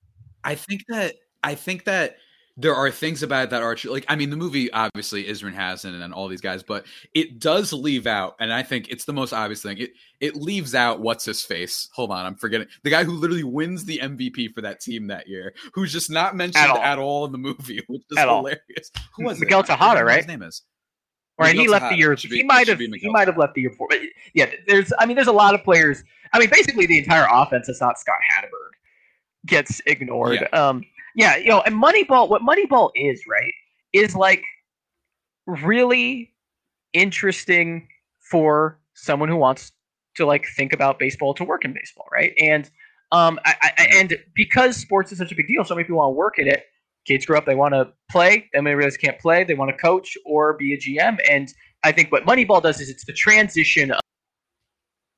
[0.45, 2.17] i think that i think that
[2.59, 5.53] there are things about it that are true like i mean the movie obviously Isran
[5.53, 9.05] Hassan and then all these guys but it does leave out and i think it's
[9.05, 12.67] the most obvious thing it it leaves out what's his face hold on i'm forgetting
[12.83, 16.35] the guy who literally wins the mvp for that team that year who's just not
[16.35, 17.07] mentioned At at all.
[17.07, 18.37] all, in the movie which is At all.
[18.39, 19.67] hilarious who was Miguel it?
[19.67, 20.17] Tejada, right?
[20.17, 20.63] his name is
[21.39, 22.15] Right, and he Miguel left the year.
[22.15, 22.79] Be- He might have.
[22.79, 23.85] He might have left the year before.
[23.91, 23.99] But
[24.33, 24.91] yeah, there's.
[24.97, 26.03] I mean, there's a lot of players.
[26.33, 28.71] I mean, basically the entire offense is not Scott Hatteberg
[29.45, 30.51] gets ignored.
[30.51, 30.83] Um,
[31.17, 32.29] yeah, you know, and Moneyball.
[32.29, 33.51] What Moneyball is, right,
[33.91, 34.43] is like
[35.47, 36.31] really
[36.93, 37.87] interesting
[38.19, 39.71] for someone who wants
[40.15, 42.33] to like think about baseball to work in baseball, right?
[42.39, 42.69] And
[43.11, 46.11] um, I, I, and because sports is such a big deal, so many people want
[46.11, 46.65] to work in it.
[47.07, 49.71] kids grow up, they want to play, then they realize they can't play, they want
[49.71, 51.17] to coach or be a GM.
[51.27, 51.51] And
[51.83, 53.99] I think what Moneyball does is it's the transition of,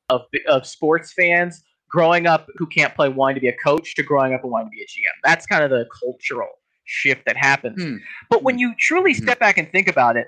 [0.09, 4.04] of, of sports fans growing up who can't play wanting to be a coach to
[4.04, 5.13] growing up and wanting to be a GM.
[5.23, 6.49] That's kind of the cultural
[6.86, 7.82] shift that happens.
[7.82, 7.97] Hmm.
[8.30, 9.23] But when you truly Hmm.
[9.23, 10.28] step back and think about it,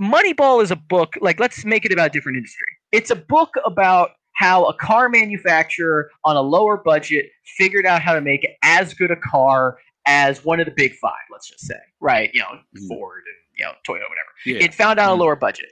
[0.00, 2.66] Moneyball is a book, like, let's make it about a different industry.
[2.90, 7.26] It's a book about how a car manufacturer on a lower budget
[7.58, 9.76] figured out how to make as good a car
[10.06, 12.30] as one of the big five, let's just say, right?
[12.32, 12.88] You know, Mhm.
[12.88, 14.30] Ford and, you know, Toyota, whatever.
[14.46, 14.64] Yeah.
[14.64, 15.68] It found out a lower budget.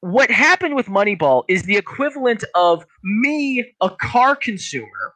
[0.00, 5.14] What happened with Moneyball is the equivalent of me, a car consumer,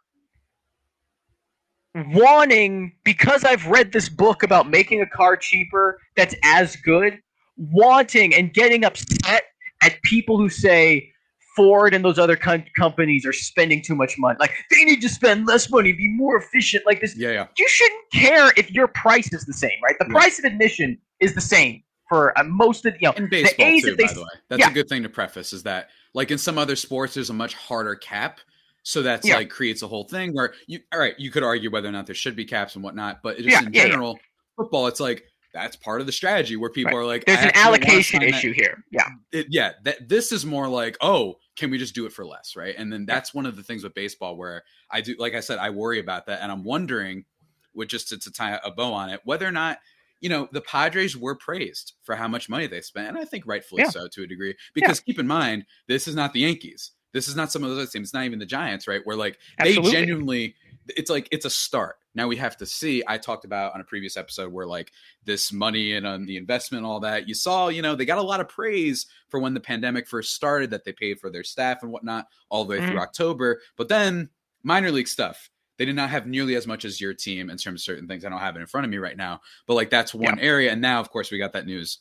[1.94, 7.18] wanting, because I've read this book about making a car cheaper that's as good,
[7.56, 9.44] wanting and getting upset
[9.82, 11.10] at people who say
[11.56, 14.36] Ford and those other com- companies are spending too much money.
[14.40, 16.84] Like, they need to spend less money, be more efficient.
[16.84, 17.46] Like, this yeah, yeah.
[17.56, 19.94] you shouldn't care if your price is the same, right?
[20.00, 20.12] The Yeah.
[20.14, 23.14] price of admission is the same for uh, most of you know.
[23.16, 24.28] In baseball A's, too, they by the way.
[24.48, 24.70] That's yeah.
[24.70, 27.54] a good thing to preface is that like in some other sports, there's a much
[27.54, 28.40] harder cap.
[28.82, 29.36] So that's Yeah.
[29.36, 32.06] like creates a whole thing where you all right, you could argue whether or not
[32.06, 34.18] there should be caps and whatnot, but just Yeah, in general,
[34.56, 36.98] football, it's like that's part of the strategy where people Right.
[36.98, 38.84] are like, There's an allocation sign that- issue here.
[38.90, 42.26] Yeah, it, yeah, that this is more like, oh, can we just do it for
[42.26, 42.74] less, right?
[42.76, 45.58] And then that's one of the things with baseball where I do, like I said,
[45.58, 47.24] I worry about that, and I'm wondering,
[47.72, 49.78] with just to, to tie a bow on it, whether or not
[50.24, 53.46] you know the Padres were praised for how much money they spent, and I think
[53.46, 53.90] rightfully Yeah.
[53.90, 54.56] so to a degree.
[54.72, 56.92] Because keep in mind, this is not the Yankees.
[57.12, 58.06] This is not some of those other teams.
[58.08, 59.02] It's not even the Giants, right?
[59.04, 59.90] Where like Absolutely.
[59.90, 60.54] they genuinely,
[60.88, 61.96] it's like it's a start.
[62.14, 63.02] Now we have to see.
[63.06, 64.92] I talked about on a previous episode where like
[65.26, 67.28] this money and on the investment, all that.
[67.28, 70.32] You saw, you know, they got a lot of praise for when the pandemic first
[70.32, 72.98] started, that they paid for their staff and whatnot all the way through mm-hmm.
[73.00, 73.60] October.
[73.76, 74.30] But then
[74.62, 77.80] minor league stuff, they did not have nearly as much as your team in terms
[77.80, 78.24] of certain things.
[78.24, 80.72] I don't have it in front of me right now, but like that's one area.
[80.72, 81.98] And now, of course, we got that news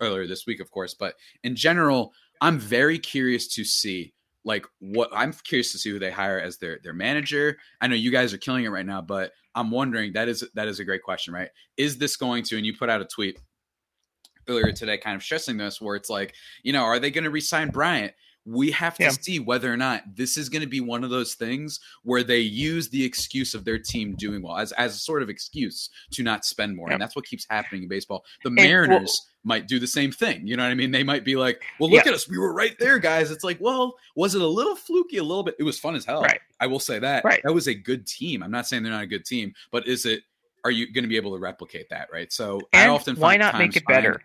[0.00, 0.94] earlier this week, of course.
[0.94, 5.98] But in general, I'm very curious to see like what I'm curious to see who
[5.98, 7.58] they hire as their their manager.
[7.80, 10.68] I know you guys are killing it right now, but I'm wondering that is that
[10.68, 11.50] is a great question, right?
[11.76, 13.38] Is this going to and you put out a tweet
[14.48, 17.30] earlier today kind of stressing this where it's like, you know, are they going to
[17.30, 18.12] resign Bryant?
[18.50, 19.10] We have to Yeah.
[19.10, 22.38] see whether or not this is going to be one of those things where they
[22.38, 26.22] use the excuse of their team doing well as, as a sort of excuse to
[26.22, 26.88] not spend more.
[26.88, 26.94] Yeah.
[26.94, 28.24] And that's what keeps happening in baseball.
[28.44, 30.46] The well- Mariners might do the same thing.
[30.46, 30.90] You know what I mean?
[30.90, 32.10] They might be like, well, look Yeah.
[32.10, 32.28] at us.
[32.28, 33.30] We were right there, guys.
[33.30, 35.18] It's like, well, was it a little fluky?
[35.18, 35.56] A little bit.
[35.58, 36.22] It was fun as hell.
[36.22, 36.40] Right.
[36.58, 37.24] I will say that.
[37.24, 37.42] Right.
[37.44, 38.42] That was a good team.
[38.42, 40.22] I'm not saying they're not a good team, but is it,
[40.64, 42.08] are you going to be able to replicate that?
[42.12, 42.32] Right.
[42.32, 44.22] So I and often why not make it better?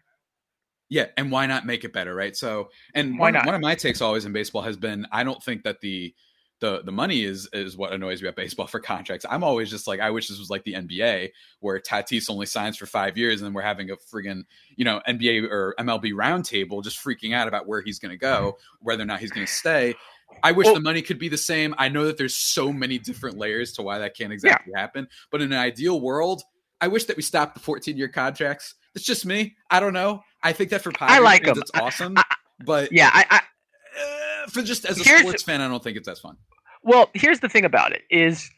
[0.93, 2.35] Yeah, and why not make it better, right?
[2.35, 3.45] So, and Why one, not?
[3.47, 6.13] one of my takes always in baseball has been I don't think that the
[6.59, 9.25] the the money is is what annoys me about baseball for contracts.
[9.27, 12.77] I'm always just like I wish this was like the NBA where Tatis only signs
[12.77, 14.43] for five years and then we're having a friggin'
[14.75, 18.57] you know NBA or MLB roundtable just freaking out about where he's going to go,
[18.79, 19.95] whether or not he's going to stay.
[20.43, 21.73] I wish Well- the money could be the same.
[21.79, 25.41] I know that there's so many different layers to why that can't exactly happen, but
[25.41, 26.43] in an ideal world,
[26.79, 28.75] I wish that we stopped the 14 year contracts.
[28.95, 29.55] It's just me.
[29.69, 30.23] I don't know.
[30.43, 31.61] I think that for Padres like fans, 'em.
[31.61, 32.23] it's awesome, I-
[32.65, 36.07] but Yeah, I, I uh, for just as a sports fan, I don't think it's
[36.07, 36.37] as fun.
[36.83, 38.49] Well, here's the thing about it is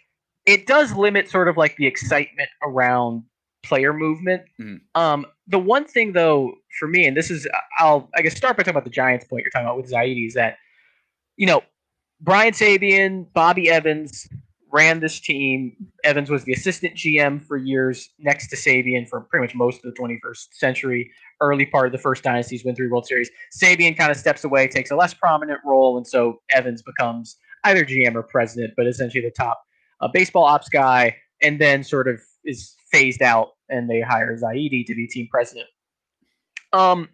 [0.45, 3.23] it does limit sort of like the excitement around
[3.63, 4.43] player movement.
[4.59, 4.81] Mhm.
[4.95, 8.63] Um, the one thing though for me, and this is I'll I guess start by
[8.63, 10.57] talking about the Giants point you're talking about with Zaidi is that
[11.37, 11.61] you know
[12.21, 14.27] Brian Sabean, Bobby Evans
[14.75, 15.73] ran this team.
[16.03, 19.93] Evans was the assistant GM for years next to Sabean for pretty much most of
[19.93, 21.09] the 21st century.
[21.39, 23.29] Early part of the first dynasty's win three World Series.
[23.57, 27.85] Sabean kind of steps away, takes a less prominent role, and so Evans becomes either
[27.85, 29.61] GM or president, but essentially the top
[30.01, 34.85] uh, baseball ops guy, and then sort of is phased out, and they hire Zaidi
[34.85, 35.67] to be team president.
[36.73, 37.07] Um,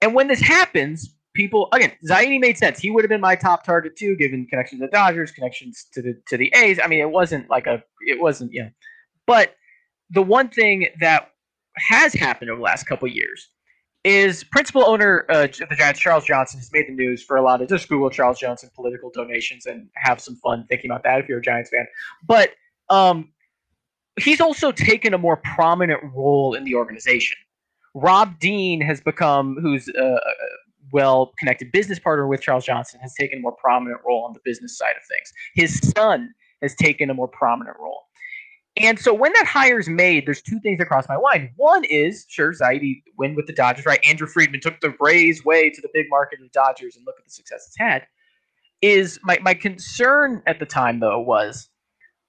[0.00, 2.78] and when this happens, people again, Zaidi made sense.
[2.78, 6.02] He would have been my top target too, given connections to the Dodgers, connections to
[6.02, 6.78] the to the A's.
[6.82, 8.70] I mean, it wasn't like a, it wasn't, you know.
[9.26, 9.54] But
[10.10, 11.30] the one thing that
[11.76, 13.48] has happened over the last couple years
[14.02, 17.42] is principal owner uh, of the Giants, Charles Johnson, has made the news for a
[17.42, 21.20] lot of just Google Charles Johnson political donations and have some fun thinking about that
[21.20, 21.86] if you're a Giants fan.
[22.26, 22.52] But
[22.88, 23.30] um,
[24.18, 27.36] he's also taken a more prominent role in the organization.
[27.94, 30.49] Rob Dean has become, who's a, a
[30.92, 34.40] well connected business partner with Charles Johnson, has taken a more prominent role on the
[34.44, 35.32] business side of things.
[35.54, 36.32] His son
[36.62, 38.02] has taken a more prominent role.
[38.76, 41.50] And so when that hire is made, there's two things that cross my mind.
[41.56, 44.00] One is, sure, Zaidi win with the Dodgers, right?
[44.06, 47.16] Andrew Friedman took the Rays way to the big market of the Dodgers, and look
[47.18, 48.06] at the success it's had.
[48.80, 51.68] Is my, my concern at the time, though, was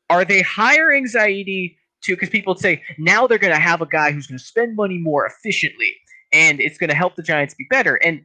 [0.09, 4.12] are they hiring Zaidi to because people say now they're going to have a guy
[4.12, 5.93] who's going to spend money more efficiently
[6.34, 7.95] and it's going to help the Giants be better.
[7.95, 8.22] And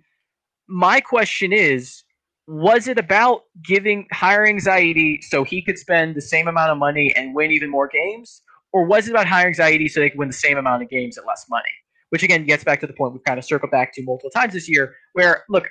[0.68, 2.02] my question is
[2.48, 7.12] was it about giving higher anxiety so he could spend the same amount of money
[7.16, 8.40] and win even more games?
[8.72, 11.18] Or was it about higher anxiety so they could win the same amount of games
[11.18, 11.64] at less money?
[12.10, 14.52] Which again gets back to the point we've kind of circled back to multiple times
[14.52, 15.68] this year, where look,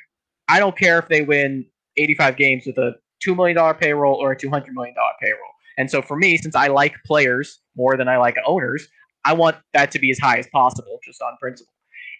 [0.49, 1.65] I don't care if they win
[1.97, 5.39] 85 games with a $2 million payroll or a $200 million payroll.
[5.77, 8.87] And so for me, since I like players more than I like owners,
[9.23, 11.73] I want that to be as high as possible, just on principle.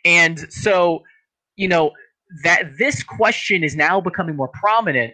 [0.04, 1.04] And so,
[1.56, 1.92] you know,
[2.44, 5.14] that this question is now becoming more prominent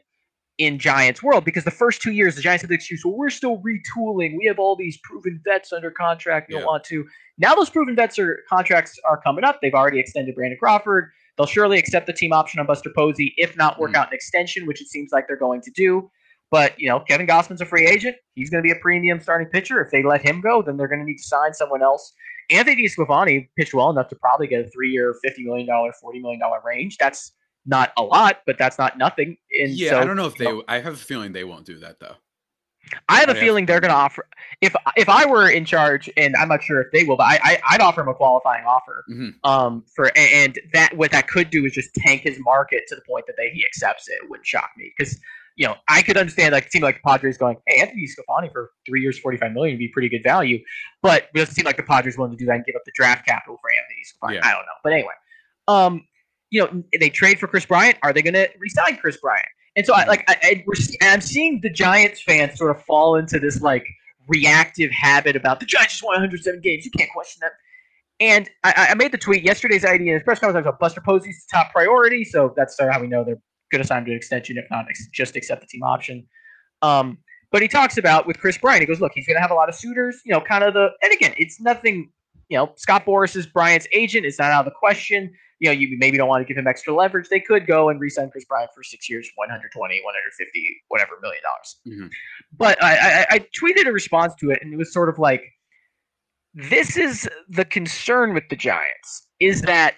[0.58, 3.30] in Giants world because the first two years the Giants had the excuse, well, we're
[3.30, 4.38] still retooling.
[4.38, 6.50] We have all these proven vets under contract.
[6.50, 7.06] We don't want to.
[7.38, 9.60] Now those proven vets are contracts are coming up.
[9.62, 11.10] They've already extended Brandon Crawford.
[11.38, 13.96] They'll surely accept the team option on Buster Posey, if not work mm.
[13.96, 16.12] out an extension, which it seems like they're going to do.
[16.52, 18.18] But you know, Kevin Gausman's a free agent.
[18.36, 19.82] He's going to be a premium starting pitcher.
[19.82, 22.14] If they let him go, then they're going to need to sign someone else.
[22.52, 26.40] Anthony DeSclafani pitched well enough to probably get a three-year, fifty million dollar, forty million
[26.40, 26.98] dollar range.
[26.98, 27.34] That's
[27.66, 29.38] not a lot, but that's not nothing.
[29.60, 30.46] And yeah, so, I don't know if they.
[30.46, 32.16] Know, I have a feeling they won't do that though.
[33.08, 34.28] I have a feeling they're going to offer.
[34.60, 37.62] If if I were in charge, and I'm not sure if they will, but I,
[37.70, 39.06] I would offer him a qualifying offer.
[39.10, 39.50] Mm-hmm.
[39.50, 43.02] Um, for and that what that could do is just tank his market to the
[43.08, 44.14] point that they, he accepts it.
[44.24, 45.20] it wouldn't shock me because
[45.58, 48.52] you know I could understand like it seemed like the Padres going, hey, Anthony Sclafani
[48.52, 50.60] for three years, 45 million would be pretty good value,
[51.02, 52.92] but it doesn't seem like the Padres willing to do that and give up the
[52.96, 54.42] draft capital for Anthony Sclafani.
[54.42, 54.48] Yeah.
[54.48, 55.14] I don't know, but anyway,
[55.68, 56.08] um,
[56.50, 57.98] you know they trade for Kris Bryant.
[58.04, 59.48] Are they going to resign Kris Bryant?
[59.76, 60.66] And so, I, like, I, I,
[61.14, 63.86] I'm seeing the Giants fans sort of fall into this like
[64.28, 66.86] reactive habit about the Giants just won 107 games.
[66.86, 67.52] You can't question them.
[68.20, 71.46] And I, I made the tweet yesterday Zaidi in his press conference about Buster Posey's
[71.52, 73.42] top priority, so that's sort of how we know they're
[73.72, 76.28] going to sign to an extension, if not just accept the team option.
[76.82, 77.18] Um,
[77.52, 79.56] but he talks about with Kris Bryant, he goes, look, he's going to have a
[79.56, 82.12] lot of suitors, you know, kind of the, and again, it's nothing,
[82.50, 84.26] you know, Scott Boras is Bryant's agent.
[84.26, 86.68] It's not out of the question you know, you maybe don't want to give him
[86.68, 91.12] extra leverage, they could go and re-sign Kris Bryant for six years, 120, 150, whatever
[91.22, 91.80] million dollars.
[91.88, 92.08] Mm-hmm.
[92.58, 95.44] But I, I, I tweeted a response to it, and it was sort of like,
[96.56, 99.96] this is the concern with the Giants is that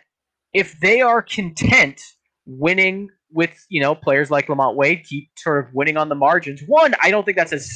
[0.53, 2.01] if they are content
[2.45, 6.61] winning with you know players like LaMonte Wade keep sort of winning on the margins.
[6.67, 7.69] One, I don't think that's as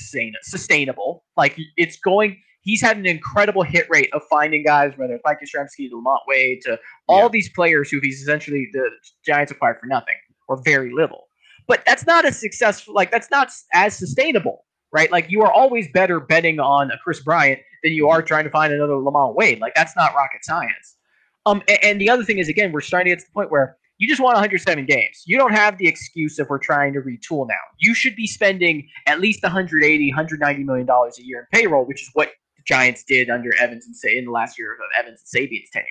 [0.43, 1.23] sustainable.
[1.35, 2.37] Like it's going
[2.67, 6.19] he's had an incredible hit rate of finding guys, whether it's Mike Yastrzemski to LaMonte
[6.27, 6.77] Wade to
[7.07, 7.29] all yeah.
[7.29, 8.89] these players who he's essentially the
[9.25, 10.15] Giants acquired for nothing
[10.47, 11.27] or very little.
[11.67, 12.93] But that's not as successful.
[12.93, 15.11] Like that's not as sustainable, right?
[15.11, 18.49] Like you are always better betting on a Kris Bryant than you are trying to
[18.49, 19.59] find another LaMonte Wade.
[19.59, 20.97] Like that's not rocket science.
[21.45, 23.49] Um, and, and the other thing is, again, we're starting to get to the point
[23.49, 25.23] where you just won 107 games.
[25.25, 27.55] You don't have the excuse if we're trying to retool now.
[27.79, 32.01] You should be spending at least 180, 190 million dollars a year in payroll, which
[32.01, 35.21] is what the Giants did under Evans and say in the last year of Evans
[35.21, 35.87] and Sabean's tenures.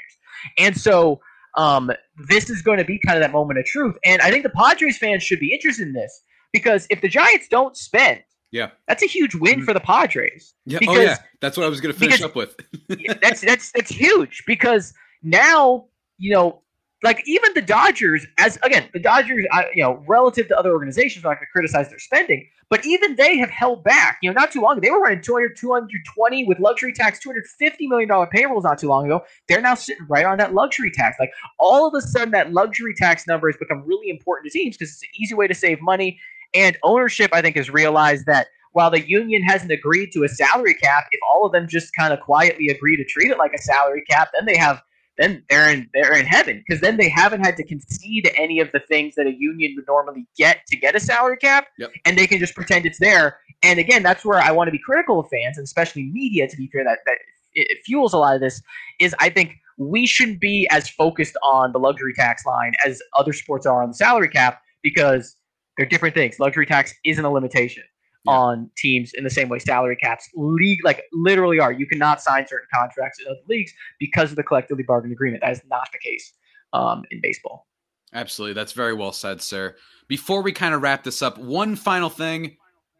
[0.59, 1.21] And so
[1.57, 1.91] um,
[2.29, 3.97] this is going to be kind of that moment of truth.
[4.05, 7.49] And I think the Padres fans should be interested in this because if the Giants
[7.49, 9.65] don't spend, yeah, that's a huge win mm-hmm.
[9.65, 10.55] for the Padres.
[10.65, 12.57] Yeah, because, oh yeah, that's what I was going to finish up with.
[13.21, 15.87] that's that's that's huge because now
[16.19, 16.63] you know
[17.03, 21.25] like even the Dodgers, as again, the Dodgers, I, you know, relative to other organizations,
[21.25, 24.19] I'm not going to criticize their spending, but even they have held back.
[24.23, 28.09] You know, not too long they were running 200, 220 with luxury tax, 250 million
[28.09, 29.23] dollar payrolls not too long ago.
[29.49, 31.17] They're now sitting right on that luxury tax.
[31.21, 34.77] Like all of a sudden, that luxury tax number has become really important to teams
[34.77, 36.19] because it's an easy way to save money.
[36.55, 40.75] And ownership, I think, has realized that while the union hasn't agreed to a salary
[40.75, 43.59] cap, if all of them just kind of quietly agree to treat it like a
[43.59, 44.83] salary cap, then they have
[45.19, 48.71] then they're in they're in heaven because then they haven't had to concede any of
[48.73, 51.91] the things that a union would normally get to get a salary cap, yep.
[52.05, 53.39] and they can just pretend it's there.
[53.63, 56.49] And again, that's where I want to be critical of fans and especially media.
[56.49, 57.19] To be fair, that that
[57.55, 58.63] it fuels a lot of this.
[59.01, 63.33] Is I think we shouldn't be as focused on the luxury tax line as other
[63.33, 65.37] sports are on the salary cap because
[65.77, 66.39] they're different things.
[66.39, 67.83] Luxury tax isn't a limitation
[68.27, 68.33] yeah.
[68.33, 71.73] on teams in the same way salary caps league like literally are.
[71.73, 75.43] You cannot sign certain contracts in other leagues because of the collectively bargained agreement.
[75.43, 76.33] That is not the case
[76.73, 77.67] um, in baseball.
[78.13, 79.77] Absolutely, that's very well said, sir.
[80.09, 82.57] Before we kind of wrap this up, one final thing,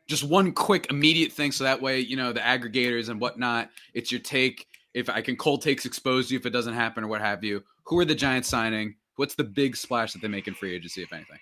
[0.09, 3.71] just one quick immediate thing, so that way you know the aggregators and whatnot.
[3.95, 4.67] It's your take.
[4.95, 7.63] If I can cold takes expose you if it doesn't happen or what have you.
[7.85, 8.97] Who are the Giants signing?
[9.17, 11.39] What's the big splash that they make in free agency, if anything?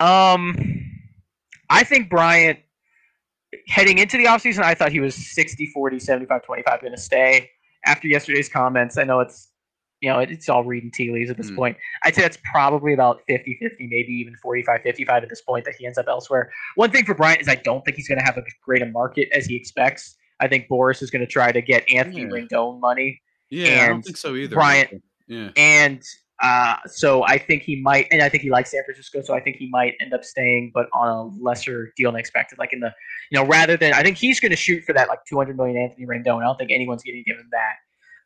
[0.00, 0.56] Um,
[1.70, 2.58] I think Bryant,
[3.68, 7.50] heading into the offseason, I thought he was 60 40, 75 25 going to stay.
[7.86, 9.48] After yesterday's comments, I know it's
[10.00, 11.56] you know, it's all reading tea leaves at this Mm.
[11.56, 11.76] point.
[12.04, 15.74] I'd say that's probably about 50 50, maybe even 45 55 at this point that
[15.74, 16.52] he ends up elsewhere.
[16.76, 18.86] One thing for Bryant is I don't think he's going to have as great a
[18.86, 20.16] market as he expects.
[20.38, 22.28] I think Boras is going to try to get Anthony Yeah.
[22.28, 23.20] Rendon money.
[23.50, 24.54] Yeah, I don't think so either.
[24.54, 25.50] Bryant- Yeah.
[25.56, 26.00] And
[26.40, 29.40] uh, so I think he might, and I think he likes San Francisco, so I
[29.40, 32.58] think he might end up staying, but on a lesser deal than expected.
[32.58, 32.92] Like in the,
[33.30, 35.76] you know, rather than, I think he's going to shoot for that like 200 million
[35.76, 36.40] Anthony Rendon.
[36.40, 37.74] I don't think anyone's going to give him that.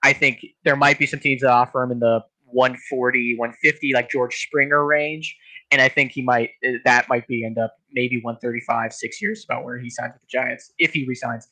[0.02, 4.10] I think there might be some teams that offer him in the 140, 150, like
[4.10, 5.34] George Springer range.
[5.70, 6.50] And I think he might,
[6.84, 10.28] that might be end up maybe 135, six years about where he signs with the
[10.28, 11.48] Giants, if he resigns.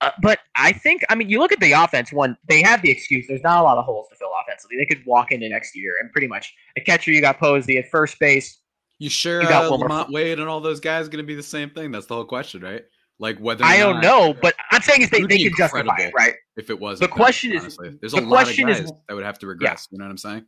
[0.00, 2.12] Uh, but I think, I mean, you look at the offense.
[2.12, 3.26] One, they have the excuse.
[3.26, 4.76] There's not a lot of holes to fill offensively.
[4.78, 7.10] They could walk into next year and pretty much a catcher.
[7.10, 8.60] You got Posey at first base.
[8.98, 11.42] You sure You got uh, LaMonte Wade and all those guys going to be the
[11.42, 11.92] same thing?
[11.92, 12.82] That's the whole question, right?
[13.18, 16.12] Like whether I don't not- know, but I'm saying is they, they can justify it,
[16.16, 16.34] right?
[16.56, 17.96] if it was The question is- honestly.
[18.00, 19.88] there's the a lot of question is- guys that would have to regress.
[19.90, 20.46] You know what I'm saying?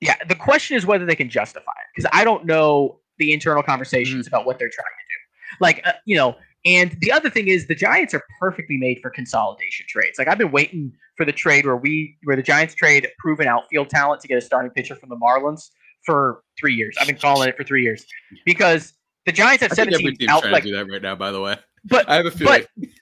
[0.00, 0.16] Yeah.
[0.28, 4.26] The question is whether they can justify it because I don't know the internal conversations
[4.26, 5.56] about what they're trying to do.
[5.60, 6.36] Like, uh, you know,
[6.66, 10.18] and the other thing is the Giants are perfectly made for consolidation trades.
[10.18, 13.88] Like I've been waiting for the trade where we where the Giants trade proven outfield
[13.88, 15.70] talent to get a starting pitcher from the Marlins
[16.04, 16.96] for three years.
[17.00, 18.04] I've been calling it for three years
[18.44, 18.92] because
[19.24, 21.02] the Giants have I think every 17 team's out trying like to do that right
[21.02, 21.14] now.
[21.14, 22.64] By the way, but I have a feeling.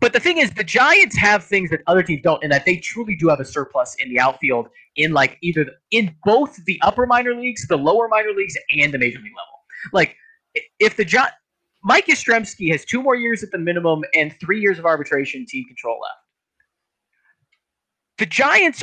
[0.00, 2.76] But the thing is, the Giants have things that other teams don't, and that they
[2.76, 6.80] truly do have a surplus in the outfield in like either the, in both the
[6.82, 9.58] upper minor leagues, the lower minor leagues, and the major league level.
[9.92, 10.16] Like
[10.78, 11.18] if the Gi-
[11.82, 15.64] Mike Yastrzemski has two more years at the minimum and three years of arbitration team
[15.66, 16.18] control left.
[18.18, 18.82] The Giants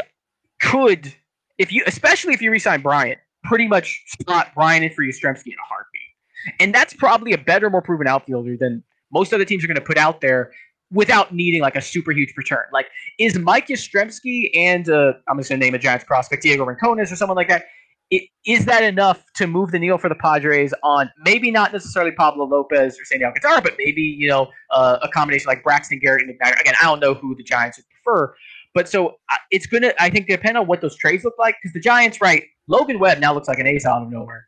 [0.61, 1.13] could,
[1.57, 5.53] if you, especially if you resign Bryant, pretty much slot Bryant in for Yastrzemski in
[5.53, 8.81] a heartbeat, and that's probably a better, more proven outfielder than
[9.11, 10.51] most other teams are going to put out there
[10.91, 12.63] without needing like a super huge return.
[12.71, 12.87] Like,
[13.19, 17.11] is Mike Yastrzemski and uh, I'm just going to name a Giants prospect, Diego Rincones
[17.11, 17.65] or someone like that?
[18.11, 22.45] Is that enough to move the needle for the Padres on maybe not necessarily Pablo
[22.45, 26.31] Lopez or Sandy Alcantara, but maybe you know uh, a combination like Braxton Garrett and
[26.31, 26.59] McNair?
[26.61, 28.35] Again, I don't know who the Giants would prefer,
[28.75, 29.15] but so
[29.49, 32.43] it's gonna I think depend on what those trades look like because the Giants, right?
[32.67, 34.45] Logan Webb now looks like an ace out of nowhere,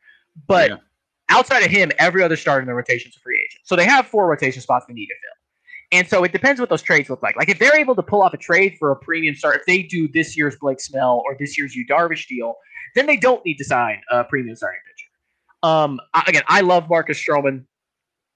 [0.47, 0.78] but Yeah.
[1.30, 3.62] outside of him, every other starter in the rotation is a free agent.
[3.64, 5.99] So they have four rotation spots they need to fill.
[5.99, 7.36] And so it depends what those trades look like.
[7.38, 9.82] Like if they're able to pull off a trade for a premium start, if they
[9.84, 12.55] do this year's Blake Snell or this year's Yu Darvish deal,
[12.96, 15.08] then they don't need to sign a premium starting pitcher.
[15.64, 17.66] Um, again, I love Marcus Stroman.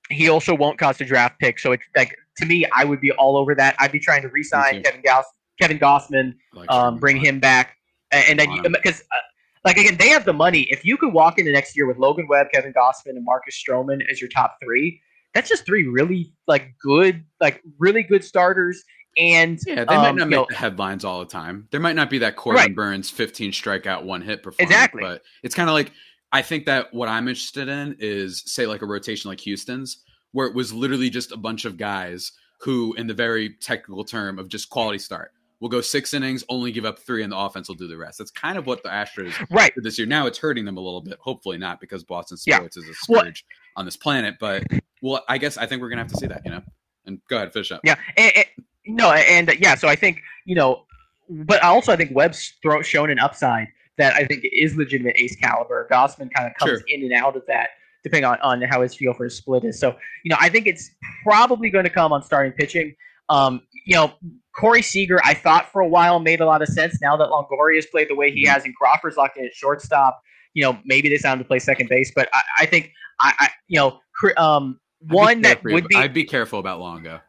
[0.10, 3.12] He also won't cost a draft pick, so it's like to me, I would be
[3.12, 3.76] all over that.
[3.80, 4.84] I'd be trying to re-sign.
[4.84, 5.26] Kevin Goss,
[5.60, 7.78] Kevin Gausman, Like, um, bring him back,
[8.12, 9.16] and, and then because uh,
[9.64, 10.62] like again, they have the money.
[10.70, 14.02] If you could walk into next year with Logan Webb, Kevin Gausman, and Marcus Stroman
[14.10, 15.00] as your top three,
[15.34, 18.84] that's just three really like good, like really good starters.
[19.18, 21.68] And Yeah, they might um, not make know, the headlines all the time.
[21.72, 22.76] There might not be that Corbin Right.
[22.76, 24.72] Burnes 15 strikeout, one hit performance.
[24.72, 25.02] Exactly.
[25.02, 25.92] But it's kind of like
[26.32, 29.98] I think that what I'm interested in is say like a rotation like Houston's,
[30.32, 32.32] where it was literally just a bunch of guys
[32.62, 36.72] who, in the very technical term of just quality start, will go six innings, only
[36.72, 38.18] give up three, and the offense will do the rest.
[38.18, 39.74] That's kind of what the Astros right.
[39.76, 40.08] did this year.
[40.08, 41.18] Now it's hurting them a little bit.
[41.20, 42.58] Hopefully not, because Boston Yeah.
[42.58, 43.46] sports is a Well- scourge
[43.76, 44.36] on this planet.
[44.40, 44.64] But
[45.02, 46.62] well, I guess I think we're gonna have to see that, you know.
[47.06, 47.82] And go ahead, finish up.
[47.84, 48.46] Yeah, and-
[48.86, 49.76] no, and uh, yeah.
[49.76, 50.84] So I think you know,
[51.30, 53.68] but also I think Webb's throw, shown an upside
[53.98, 55.88] that I think is legitimate ace caliber.
[55.92, 56.82] Gausman kind of comes Sure.
[56.88, 57.70] in and out of that
[58.04, 59.80] depending on, on how his feel for his split is.
[59.80, 60.90] So you know, I think it's
[61.24, 62.96] probably going to come on starting pitching.
[63.30, 64.12] Um, you know,
[64.60, 67.00] Corey Seager, I thought for a while made a lot of sense.
[67.02, 68.50] Now that Longoria has played the way he Mhm.
[68.50, 70.20] has, and Crawford's locked in at shortstop,
[70.54, 72.12] you know, maybe they sound to play second base.
[72.14, 74.00] But I, I think I, I, you know,
[74.38, 77.22] um, one that would be I'd be careful about Longo.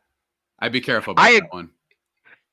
[0.62, 1.70] I'd be careful about I- that one.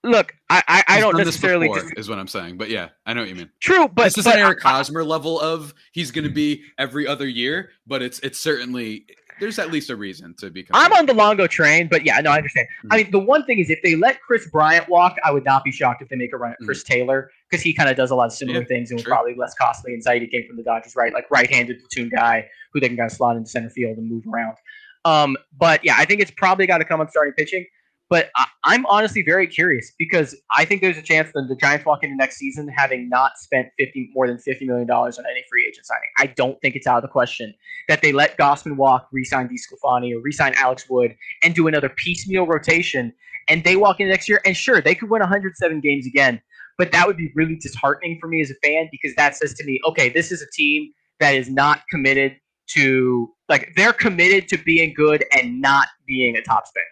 [0.03, 0.33] look.
[0.49, 2.57] I, I, I don't necessarily before, dis- is what I'm saying.
[2.57, 3.51] But yeah, I know what you mean.
[3.61, 7.27] true, but this is an Eric Hosmer level of he's going to be every other
[7.27, 9.05] year, but it's it's certainly
[9.39, 10.65] there's at least a reason to be.
[10.73, 12.67] I'm on the Longo train, but yeah, no, I understand.
[12.91, 15.63] I mean, the one thing is, if they let Kris Bryant walk, I would not
[15.63, 18.11] be shocked if they make a run at Chris Taylor because he kind of does
[18.11, 19.93] a lot of similar Yeah, things and was probably less costly.
[19.93, 21.13] And Zaidi came from the Dodgers, right?
[21.13, 24.25] Like right-handed platoon guy who they can kind of slot into center field and move
[24.27, 24.57] around.
[25.05, 27.65] Um, but yeah, I think it's probably got to come on starting pitching.
[28.09, 31.85] But I, I'm honestly very curious because I think there's a chance that the Giants
[31.85, 35.43] walk into next season having not spent 50 more than 50 million dollars on any
[35.49, 36.09] free agent signing.
[36.17, 37.53] I don't think it's out of the question
[37.87, 42.45] that they let Gausman walk, re-sign DeSclafani, or re-sign Alex Wood, and do another piecemeal
[42.47, 43.13] rotation.
[43.47, 46.41] And they walk into next year, and sure, they could win 107 games again,
[46.77, 49.65] but that would be really disheartening for me as a fan because that says to
[49.65, 52.37] me, okay, this is a team that is not committed
[52.67, 56.85] to like they're committed to being good and not being a top spender.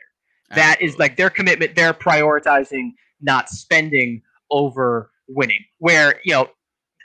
[0.52, 1.04] That is Absolutely.
[1.04, 1.76] like their commitment.
[1.76, 4.22] They're prioritizing not spending
[4.52, 5.64] over winning.
[5.80, 6.50] Where you know,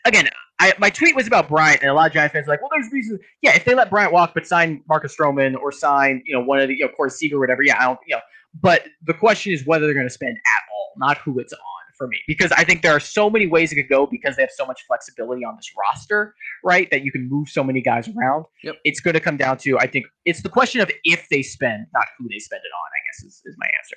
[0.04, 0.28] again,
[0.60, 2.70] I, my tweet was about Bryant, and a lot of Giants fans are like, well,
[2.72, 3.20] there's reasons.
[3.40, 6.60] Yeah, if they let Bryant walk, but sign Marcus Stroman or sign, you know, one
[6.60, 8.22] of the, you know, Corey Seager or whatever, yeah, I don't, you know.
[8.60, 11.81] But the question is whether they're going to spend at all, not who it's on
[12.02, 12.18] for me.
[12.26, 14.66] Because I think there are so many ways it could go because they have so
[14.66, 16.34] much flexibility on this roster,
[16.64, 16.88] right?
[16.90, 18.46] That you can move so many guys around.
[18.64, 18.76] Yep.
[18.82, 21.86] It's going to come down to, I think, it's the question of if they spend,
[21.94, 23.96] not who they spend it on, I guess is, is my answer.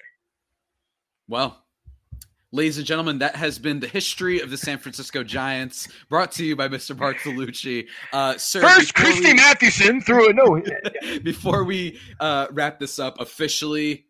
[1.28, 1.62] Well,
[2.52, 6.46] Ladies and gentlemen, that has been the history of the San Francisco Giants, brought to
[6.46, 6.96] you by Mr.
[6.96, 7.86] Bartolucci.
[8.14, 10.62] Uh, sir, First, Christy we- Mathewson threw a no.
[11.24, 14.06] before we uh, wrap this up officially,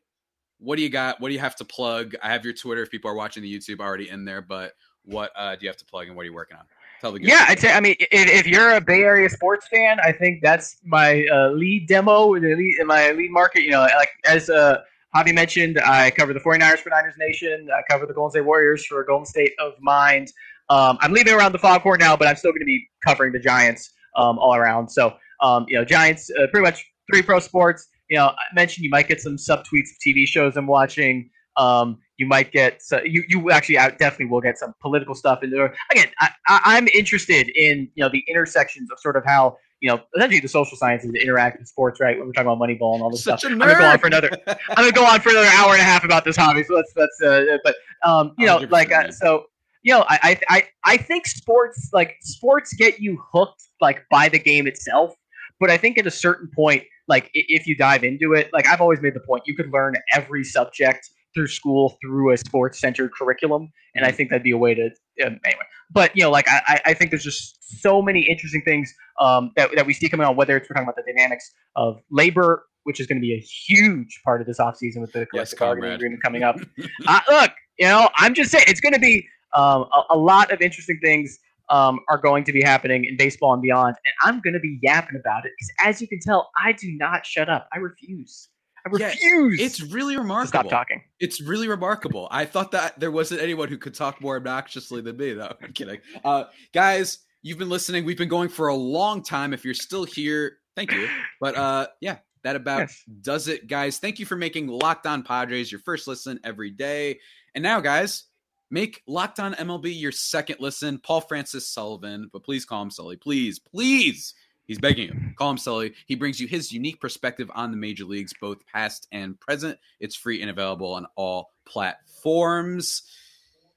[0.60, 1.20] what do you got?
[1.20, 2.16] What do you have to plug?
[2.22, 5.32] I have your Twitter if people are watching the YouTube already in there, but what
[5.36, 6.64] uh, do you have to plug and what are you working on?
[7.02, 7.46] Tell the Yeah.
[7.48, 7.74] I'd say.
[7.74, 11.50] I mean, if, if you're a Bay Area sports fan, I think that's my uh,
[11.50, 13.64] lead demo, the lead, in my lead market.
[13.64, 14.82] You know, like as uh,
[15.16, 17.68] Javi mentioned, I cover the 49ers for Niners Nation.
[17.74, 20.32] I cover the Golden State Warriors for Golden State of Mind.
[20.70, 23.40] Um, I'm leaving around the Foghorn now, but I'm still going to be covering the
[23.40, 24.90] Giants um, all around.
[24.90, 27.88] So, um, you know, Giants, uh, pretty much three pro sports.
[28.10, 31.30] You know, I mentioned you might get some subtweets of TV shows I'm watching.
[31.58, 35.44] Um, you might get so you you actually I definitely will get some political stuff
[35.44, 35.74] in there.
[35.92, 39.90] Again, I, I, I'm interested in you know the intersections of sort of how you
[39.90, 42.18] know essentially the social sciences interact with sports, right?
[42.18, 43.52] When we're talking about Moneyball and all this Such stuff.
[43.52, 44.30] I'm gonna go on for another.
[44.48, 46.64] I'm gonna go on for another hour and a half about this hobby.
[46.64, 49.46] So let's let's uh, but um you know 100%, like uh, so
[49.84, 54.30] you know I, I I I think sports like sports get you hooked like by
[54.30, 55.14] the game itself,
[55.60, 58.82] but I think at a certain point like if you dive into it, like I've
[58.82, 63.12] always made the point, you could learn every subject through school through a sports centered
[63.14, 64.86] curriculum, and I think that'd be a way to
[65.26, 65.66] um, anyway.
[65.92, 69.70] But you know, like I, I- think there's just so many interesting things um, that
[69.76, 70.36] that we see coming on.
[70.36, 73.40] Whether it's we're talking about the dynamics of labor, which is going to be a
[73.40, 76.56] huge part of this offseason with the collective bargaining agreement coming up.
[77.08, 80.52] uh, look, you know, I'm just saying it's going to be um, a, a lot
[80.52, 81.38] of interesting things
[81.70, 84.80] um, are going to be happening in baseball and beyond, and I'm going to be
[84.82, 87.68] yapping about it because, as you can tell, I do not shut up.
[87.74, 88.50] I refuse.
[88.86, 89.60] I Yeah, refuse.
[89.60, 90.48] It's really remarkable.
[90.62, 91.02] stop talking.
[91.20, 92.28] It's really remarkable.
[92.32, 95.54] I thought that there wasn't anyone who could talk more obnoxiously than me, though.
[95.64, 96.00] I'm kidding.
[96.24, 98.06] Uh, guys, you've been listening.
[98.06, 99.54] We've been going for a long time.
[99.54, 101.08] If you're still here, thank you.
[101.42, 103.04] But uh, yeah, that about Yes.
[103.22, 103.98] does it, guys.
[103.98, 107.20] Thank you for making Locked On Padres your first listen every day.
[107.56, 108.26] And now, guys,
[108.70, 111.00] make Locked On MLB your second listen.
[111.00, 113.18] Paul Francis Sullivan, but please call him Sully.
[113.18, 114.34] Please, please.
[114.68, 115.16] He's begging you.
[115.36, 115.94] Call him Sully.
[116.08, 119.78] He brings you his unique perspective on the major leagues, both past and present.
[120.00, 123.04] It's free and available on all platforms.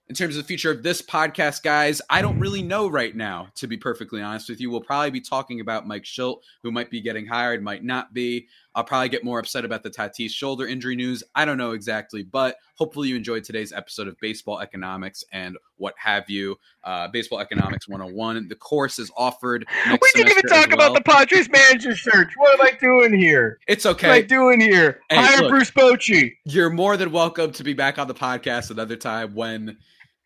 [0.08, 3.48] In terms of the future of this podcast, guys, I don't really know right now,
[3.56, 4.70] to be perfectly honest with you.
[4.70, 8.48] We'll probably be talking about Mike Shildt, who might be getting hired, might not be.
[8.78, 11.24] I'll probably get more upset about the Tatis shoulder injury news.
[11.34, 15.94] I don't know exactly, but hopefully you enjoyed today's episode of Baseball Economics and what
[15.96, 16.54] have you.
[16.84, 18.46] Uh, Baseball Economics 101.
[18.46, 19.66] The course is offered.
[19.90, 22.34] We didn't even talk about the Padres manager search.
[22.36, 23.58] What am I doing here?
[23.66, 24.06] It's okay.
[24.06, 25.00] What am I doing here?
[25.10, 25.50] Hey, Hire look.
[25.50, 26.34] Bruce Bochy.
[26.44, 29.76] You're more than welcome to be back on the podcast another time when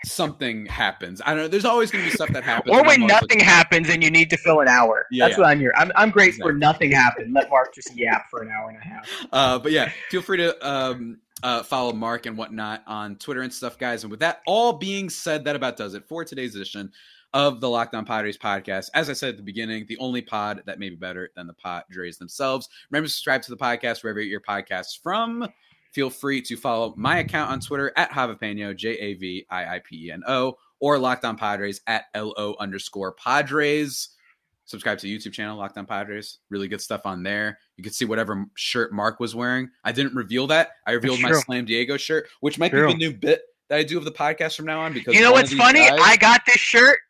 [0.05, 1.20] something happens.
[1.24, 1.48] I don't know.
[1.48, 2.74] There's always going to be stuff that happens.
[2.74, 5.07] Or when nothing looking- happens and you need to fill an hour.
[5.11, 5.44] Yeah, That's yeah.
[5.44, 5.72] what I'm here.
[5.76, 6.53] I'm, I'm great Exactly.
[6.53, 7.34] for nothing happened.
[7.34, 9.26] Let Mark just yap for an hour and a half.
[9.32, 13.53] Uh, but yeah, feel free to um, uh, follow Mark and whatnot on Twitter and
[13.53, 14.05] stuff, guys.
[14.05, 16.92] And with that all being said, that about does it for today's edition
[17.34, 18.90] of the Locked On Padres podcast.
[18.92, 21.55] As I said at the beginning, the only pod that may be better than the
[21.55, 22.68] Padres themselves.
[22.90, 25.48] Remember to subscribe to the podcast wherever you get your podcasts from.
[25.93, 29.78] Feel free to follow my account on Twitter at Javiipeno, J A V I I
[29.80, 34.09] P E N O, or Locked On Padres at L O underscore Padres.
[34.64, 36.38] Subscribe to the YouTube channel, Locked On Padres.
[36.49, 37.59] Really good stuff on there.
[37.76, 39.68] You can see whatever shirt Mark was wearing.
[39.84, 40.70] I didn't reveal that.
[40.86, 41.32] I revealed my.
[41.32, 42.86] Slam Diego shirt, which might True.
[42.86, 44.93] be the new bit that I do of the podcast from now on.
[44.95, 45.80] Because You know what's funny?
[45.80, 47.01] guys- I got this shirt.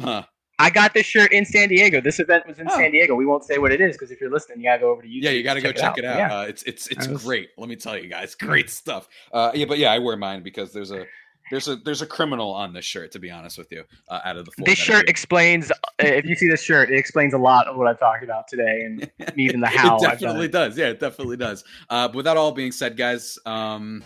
[0.00, 0.24] Huh.
[0.58, 2.00] I got this shirt in San Diego.
[2.00, 2.74] This event was in Oh.
[2.76, 3.14] San Diego.
[3.14, 5.08] We won't say what it is because if you're listening, you gotta go over to
[5.08, 5.22] YouTube.
[5.22, 6.16] Yeah, you got to go check it out.
[6.16, 6.34] Yeah.
[6.38, 7.50] Uh, it's it's it's was- great.
[7.58, 9.08] Let me tell you guys, great stuff.
[9.32, 11.04] Uh, yeah, but yeah, I wear mine because there's a
[11.50, 13.12] there's a there's a criminal on this shirt.
[13.12, 15.70] To be honest with you, uh, out of the four this shirt explains.
[15.70, 18.48] uh, If you see this shirt, it explains a lot of what I've talked about
[18.48, 20.76] today, and even the how it definitely does.
[20.78, 21.64] Yeah, it definitely does.
[21.90, 24.02] Uh, but with that all being said, guys, um,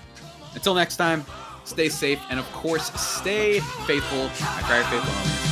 [0.55, 1.25] until next time,
[1.65, 4.25] stay safe and of course, stay faithful.
[4.25, 5.13] I cry faithful.
[5.15, 5.50] homies.